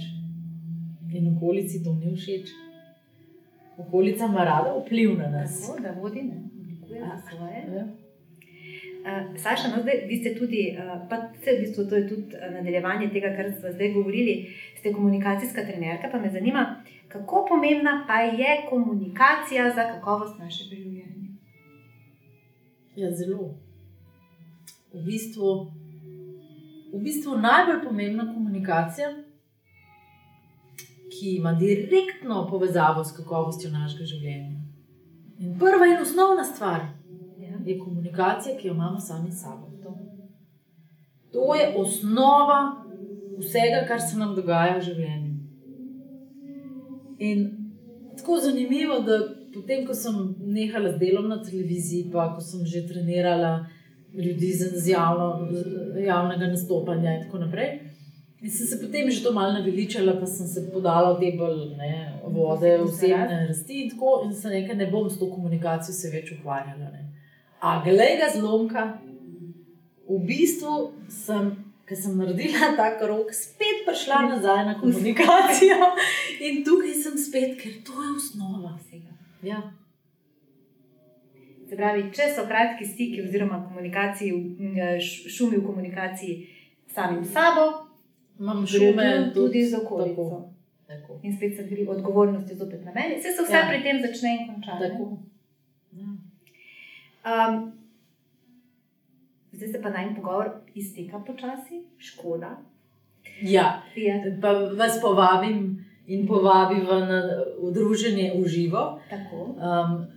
In 1.13 1.37
okolici 1.37 1.83
to 1.83 1.93
ni 1.93 2.15
všeč. 2.15 2.49
Okolica 3.77 4.25
ima 4.25 4.43
rada 4.43 4.75
vpliv 4.77 5.17
na 5.17 5.29
nas. 5.29 5.61
Tako, 5.67 5.81
da 5.81 5.91
vodi 6.01 6.21
ne, 6.21 6.43
oblikuje 6.61 6.99
Ja. 6.99 7.17
svoje. 7.29 7.63
Ja. 7.75 7.87
Uh, 9.07 9.39
Saša, 9.39 9.67
no, 9.67 9.81
zdaj, 9.81 10.01
vi 10.07 10.17
ste 10.19 10.35
tudi, 10.35 10.75
uh, 10.75 11.07
pa 11.09 11.15
se 11.43 11.51
v 11.51 11.59
bistvu 11.59 11.85
to 11.89 11.95
je 11.95 12.07
tudi 12.09 12.35
uh, 12.35 12.51
nadaljevanje 12.53 13.07
tega, 13.09 13.29
kar 13.37 13.47
smo 13.59 13.71
zdaj 13.71 13.93
govorili, 13.93 14.33
ste 14.79 14.91
komunikacijska 14.93 15.63
trenerka, 15.63 16.09
pa 16.11 16.19
me 16.19 16.29
zanima, 16.29 16.83
kako 17.07 17.45
pomembna 17.49 18.03
pa 18.07 18.19
je 18.19 18.65
komunikacija 18.69 19.69
za 19.75 19.83
kakovost 19.93 20.39
našega 20.39 20.75
življenja. 20.75 21.31
Ja, 22.95 23.11
zelo. 23.11 23.55
V 24.93 25.05
bistvu, 25.05 25.71
v 26.93 26.99
bistvu 26.99 27.39
najbolj 27.39 27.83
pomembna 27.87 28.27
komunikacija, 28.33 29.13
ki 31.13 31.35
ima 31.37 31.53
direktno 31.53 32.43
povezavo 32.49 33.03
s 33.03 33.15
kakovostjo 33.15 33.71
našega 33.71 34.05
življenja. 34.05 34.57
In 35.39 35.55
prva 35.59 35.87
in 35.87 36.01
osnovna 36.01 36.43
stvar. 36.43 36.96
Je 37.69 37.79
komunikacija, 37.79 38.57
ki 38.57 38.67
jo 38.67 38.73
imamo 38.73 38.99
sami 38.99 39.31
s 39.31 39.41
sabo. 39.41 39.67
To 41.31 41.55
je 41.55 41.73
osnova 41.75 42.83
vsega, 43.39 43.85
kar 43.87 44.01
se 44.01 44.17
nam 44.17 44.35
dogaja 44.35 44.77
v 44.77 44.81
življenju. 44.81 45.33
In 47.19 47.43
tako 48.17 48.39
zanimivo, 48.41 48.99
da 49.05 49.19
potem, 49.53 49.85
ko 49.85 49.93
sem 49.93 50.15
nehala 50.39 50.93
z 50.93 51.01
delom 51.01 51.27
na 51.29 51.41
televiziji, 51.43 52.09
pa 52.13 52.29
ko 52.35 52.41
sem 52.41 52.65
že 52.65 52.87
trenirala 52.87 53.67
ljudi 54.13 54.53
z, 54.53 54.89
javno, 54.89 55.47
z 55.51 56.05
javnega 56.05 56.47
nastopanja 56.47 57.17
in 57.17 57.25
tako 57.25 57.43
naprej. 57.45 57.79
In 58.41 58.51
sem 58.53 58.67
se 58.67 58.77
potem 58.81 59.09
že 59.11 59.23
to 59.23 59.33
malo 59.33 59.53
naveličala, 59.53 60.19
pa 60.19 60.25
sem 60.25 60.47
se 60.47 60.69
podala 60.73 61.13
v 61.13 61.19
te 61.19 61.31
bolj 61.37 61.75
ne, 61.77 62.21
vode, 62.23 62.77
osebne 62.81 63.47
rasti 63.49 63.83
in 63.83 63.89
tako, 63.89 64.21
in 64.25 64.33
se 64.33 64.49
nekaj 64.49 64.75
ne 64.77 64.89
bom 64.91 65.09
s 65.09 65.19
to 65.19 65.29
komunikacijo 65.29 65.93
se 65.93 66.13
več 66.13 66.31
ukvarjala. 66.37 66.91
Ne. 66.93 67.16
A 67.59 67.81
glej 67.81 68.17
ga 68.17 68.29
zlomka, 68.29 68.83
v 70.05 70.19
bistvu 70.21 70.73
sem, 71.07 71.49
ker 71.83 71.97
sem 71.97 72.13
naredila 72.13 72.69
ta 72.79 72.91
krok, 72.95 73.33
spet 73.33 73.83
prišla 73.83 74.29
nazaj 74.29 74.65
na 74.65 74.75
komunikacijo 74.75 75.79
in 76.45 76.61
tukaj 76.61 76.93
sem 76.95 77.17
spet, 77.17 77.57
ker 77.57 77.73
to 77.81 77.97
je 77.97 78.09
osnova 78.13 78.77
Vsega. 78.77 79.11
Ja. 79.43 79.61
Se 81.65 81.75
pravi, 81.75 82.05
če 82.09 82.29
so 82.31 82.45
kratki 82.45 82.85
stiki 82.85 83.21
oziroma 83.21 83.57
komunikaciji, 83.61 84.31
m, 84.31 84.71
š- 84.97 85.27
šumi 85.29 85.57
v 85.57 85.65
komunikaciji 85.65 86.35
s 86.85 86.93
samim 86.93 87.25
sabo, 87.25 87.83
Imam 88.39 88.61
šume 88.63 89.03
tudi 89.33 89.65
z 89.65 89.75
okolico. 89.75 90.23
Tako, 90.23 90.45
tako, 90.87 91.19
In 91.23 91.33
spet 91.33 91.57
se 91.57 91.63
gre 91.65 91.87
odgovornosti 91.87 92.55
zopet 92.55 92.85
na 92.85 92.93
meni, 92.93 93.17
vse 93.17 93.31
se 93.31 93.43
vse 93.43 93.53
Ja. 93.53 93.65
pri 93.67 93.81
tem 93.81 93.97
začne 93.99 94.29
in 94.31 94.45
konča. 94.45 94.73
ne? 94.73 94.79
tako. 94.81 95.17
Ja. 97.27 97.49
Um, 97.49 97.71
zdaj 99.51 99.67
se 99.67 99.81
pa 99.81 99.89
naj 99.89 100.15
pogovor 100.15 100.49
izteka 100.75 101.19
počasi, 101.27 101.83
škoda. 101.97 102.57
ja, 103.41 103.81
Je 103.95 104.39
pa 104.41 104.51
vas 104.51 105.01
povabim 105.01 105.85
in 106.07 106.27
povabim 106.27 106.85
v, 106.87 106.99
na, 107.09 107.19
v 107.61 107.71
druženje 107.73 108.31
v 108.37 108.47
živo. 108.47 108.99
tako. 109.09 109.57
Um, 109.59 110.07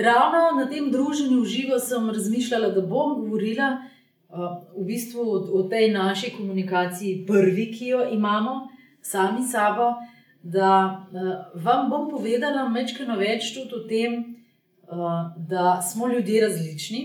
ravno 0.00 0.60
na 0.60 0.66
tem 0.70 0.90
druženju 0.90 1.40
v 1.40 1.44
živo 1.44 1.78
sem 1.78 2.10
razmišljala, 2.10 2.68
da 2.68 2.80
bom 2.80 3.20
govorila 3.20 3.78
uh, 3.78 4.64
v 4.76 4.86
bistvu 4.86 5.20
o, 5.20 5.36
o 5.60 5.62
tej 5.68 5.92
naši 5.92 6.30
komunikaciji, 6.30 7.26
prvi, 7.26 7.70
ki 7.72 7.86
jo 7.86 8.08
imamo, 8.10 8.68
sami 9.02 9.42
sabo. 9.42 9.94
Da 10.42 11.04
uh, 11.12 11.62
vam 11.64 11.90
bom 11.90 12.10
povedala 12.10 12.68
nekaj 12.68 13.16
več 13.16 13.54
tudi 13.54 13.74
o 13.74 13.84
tem, 13.88 14.43
da 15.48 15.82
smo 15.82 16.08
ljudje 16.08 16.40
različni, 16.46 17.02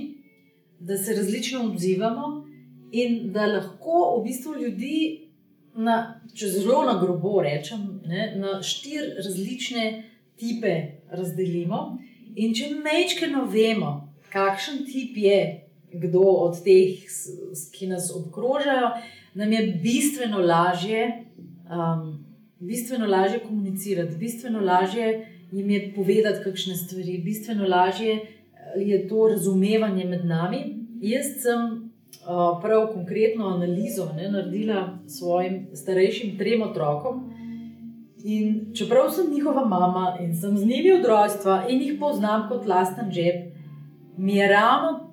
da 0.79 0.97
se 0.97 1.15
različno 1.15 1.63
odzivamo 1.63 2.45
in 2.91 3.31
da 3.33 3.45
lahko 3.45 4.19
v 4.19 4.23
bistvu 4.23 4.55
ljudi, 4.61 5.29
na, 5.75 6.21
če 6.33 6.47
zelo 6.47 6.83
na 6.83 6.99
grobo 7.01 7.41
rečem, 7.41 8.01
ne, 8.05 8.33
na 8.37 8.61
štiri 8.63 9.13
različne 9.23 10.03
tipe 10.39 10.75
razdelimo. 11.11 11.97
In 12.35 12.53
če 12.55 12.71
mečkeno 12.83 13.45
vemo, 13.51 13.91
kakšen 14.33 14.83
tip 14.87 15.17
je 15.17 15.39
kdo 15.93 16.21
od 16.21 16.59
teh, 16.63 17.01
ki 17.73 17.87
nas 17.89 18.11
obkrožajo, 18.15 18.91
nam 19.33 19.53
je 19.53 19.61
bistveno 19.83 20.39
lažje, 20.39 21.05
um, 21.69 22.25
bistveno 22.59 23.07
lažje 23.07 23.39
komunicirati, 23.39 24.17
bistveno 24.17 24.61
lažje 24.61 25.38
jim 25.51 25.69
je 25.69 25.93
povedati 25.95 26.43
kakšne 26.43 26.75
stvari, 26.75 27.17
bistveno 27.17 27.67
lažje 27.67 28.13
eh, 28.13 28.23
je 28.75 29.07
to 29.07 29.27
razumevanje 29.27 30.05
med 30.05 30.25
nami. 30.25 30.57
Jaz 31.01 31.25
sem 31.41 31.91
uh, 32.27 32.61
prav 32.61 32.87
konkretno 32.93 33.47
analizo 33.47 34.09
ne, 34.15 34.31
naredila 34.31 34.99
svojim 35.07 35.67
starejšim 35.73 36.37
trem 36.37 36.61
otrokom. 36.61 37.33
In 38.23 38.73
čeprav 38.75 39.09
sem 39.09 39.33
njihova 39.33 39.65
mama 39.65 40.17
in 40.19 40.35
sem 40.35 40.57
z 40.57 40.65
njimi 40.65 40.91
od 40.91 41.05
rojstva 41.05 41.65
in 41.69 41.81
jih 41.81 41.93
poznam 41.99 42.49
kot 42.49 42.67
lasten 42.67 43.11
žep, 43.11 43.53
mi 44.17 44.35
je 44.35 44.47
ravno 44.47 45.11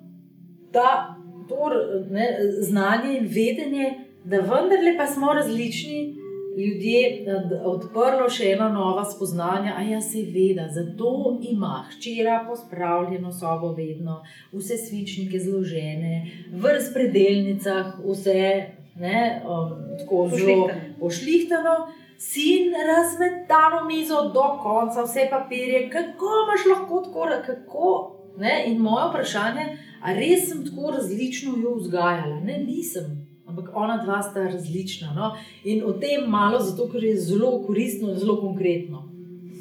ta, 0.71 1.15
to 1.49 1.69
ne, 2.09 2.27
znanje 2.61 3.17
in 3.17 3.23
vedenje, 3.23 3.93
da 4.23 4.37
vendarle 4.37 4.97
pa 4.97 5.07
smo 5.07 5.33
različni 5.33 6.16
ljudje, 6.57 7.23
da- 7.25 7.61
odprlo 7.69 8.29
še 8.29 8.51
ena 8.51 8.69
nova 8.69 9.05
spoznanja. 9.05 9.75
A 9.77 9.81
ja, 9.81 10.01
se 10.01 10.23
veda, 10.33 10.67
zato 10.71 11.37
ima 11.41 11.85
hčera 11.89 12.45
pospravljeno 12.47 13.31
sobo 13.33 13.73
vedno, 13.73 14.21
vse 14.51 14.77
svinčnike 14.77 15.39
zložene, 15.39 16.31
v 16.51 16.73
razpredelnicah, 16.73 17.93
vse 18.05 18.65
ne, 18.99 19.41
um, 19.45 19.97
tako 19.99 20.29
zelo 20.35 20.69
Pošlihtano. 20.99 21.87
Sin 22.19 22.73
razmetano 22.87 23.83
mizo 23.85 24.21
do 24.33 24.59
konca, 24.63 25.03
vse 25.03 25.27
papirje, 25.29 25.89
kako 25.89 26.25
imaš 26.43 26.65
lahko 26.71 27.01
tako, 27.01 27.27
kako. 27.45 28.13
Ne? 28.37 28.63
In 28.67 28.77
moje 28.81 29.09
vprašanje, 29.09 29.77
ali 30.01 30.19
res 30.19 30.49
sem 30.49 30.65
tako 30.65 30.91
različno 30.91 31.53
jo 31.61 31.75
vzgajala? 31.75 32.39
Ne, 32.39 32.57
nisem. 32.57 33.26
Ampak 33.57 33.75
ona 33.75 33.97
dva 33.97 34.21
sta 34.21 34.43
različna. 34.43 35.13
No? 35.15 35.35
In 35.63 35.83
o 35.85 35.93
tem 35.93 36.29
malo, 36.29 36.59
zato 36.59 36.89
ker 36.91 37.03
je 37.03 37.17
zelo 37.17 37.63
koristno 37.65 38.09
in 38.09 38.19
zelo 38.19 38.41
konkretno. 38.41 39.09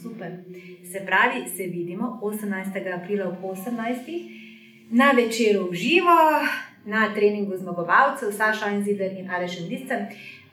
Super. 0.03 0.31
Se 0.93 1.01
pravi, 1.07 1.49
se 1.57 1.63
vidimo 1.63 2.21
18. 2.23 3.03
aprila 3.03 3.29
ob 3.29 3.43
18. 3.43 4.31
na 4.91 5.13
večeru 5.13 5.69
v 5.71 5.75
živo, 5.75 6.19
na 6.85 7.15
treningu 7.15 7.57
zmagovalcev, 7.57 8.33
Saša 8.33 8.71
Enzider 8.71 9.13
in 9.13 9.31
Aleš 9.31 9.61
Indiscem. 9.61 10.07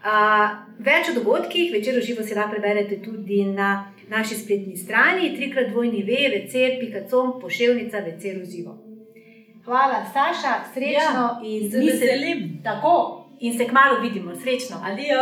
Uh, 0.04 0.50
več 0.80 1.12
o 1.12 1.14
dogodkih, 1.20 1.72
večer 1.72 2.00
v 2.00 2.02
živo 2.04 2.24
si 2.24 2.36
lahko 2.36 2.56
preberete 2.56 2.98
tudi 3.04 3.44
na 3.46 3.92
naši 4.10 4.36
spletni 4.36 4.78
strani, 4.78 5.36
trikrat 5.36 5.70
dvojni 5.72 6.04
ve, 6.04 6.24
večer.com, 6.40 7.40
pošiljka 7.42 8.00
večer 8.00 8.40
v 8.40 8.50
živo. 8.50 8.80
Hvala, 9.66 10.06
Saša, 10.14 10.74
srečno 10.74 11.24
ja, 11.24 11.40
in 11.44 11.72
Se 11.72 11.78
veselim. 11.78 12.60
Tako, 12.64 13.23
in 13.44 13.58
se 13.58 13.68
kmalo 13.68 14.00
vidimo, 14.02 14.36
srečno. 14.42 14.78
Alijo. 14.84 15.22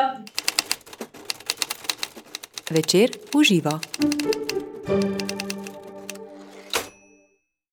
Večer 2.69 3.09
uživa. 3.33 3.79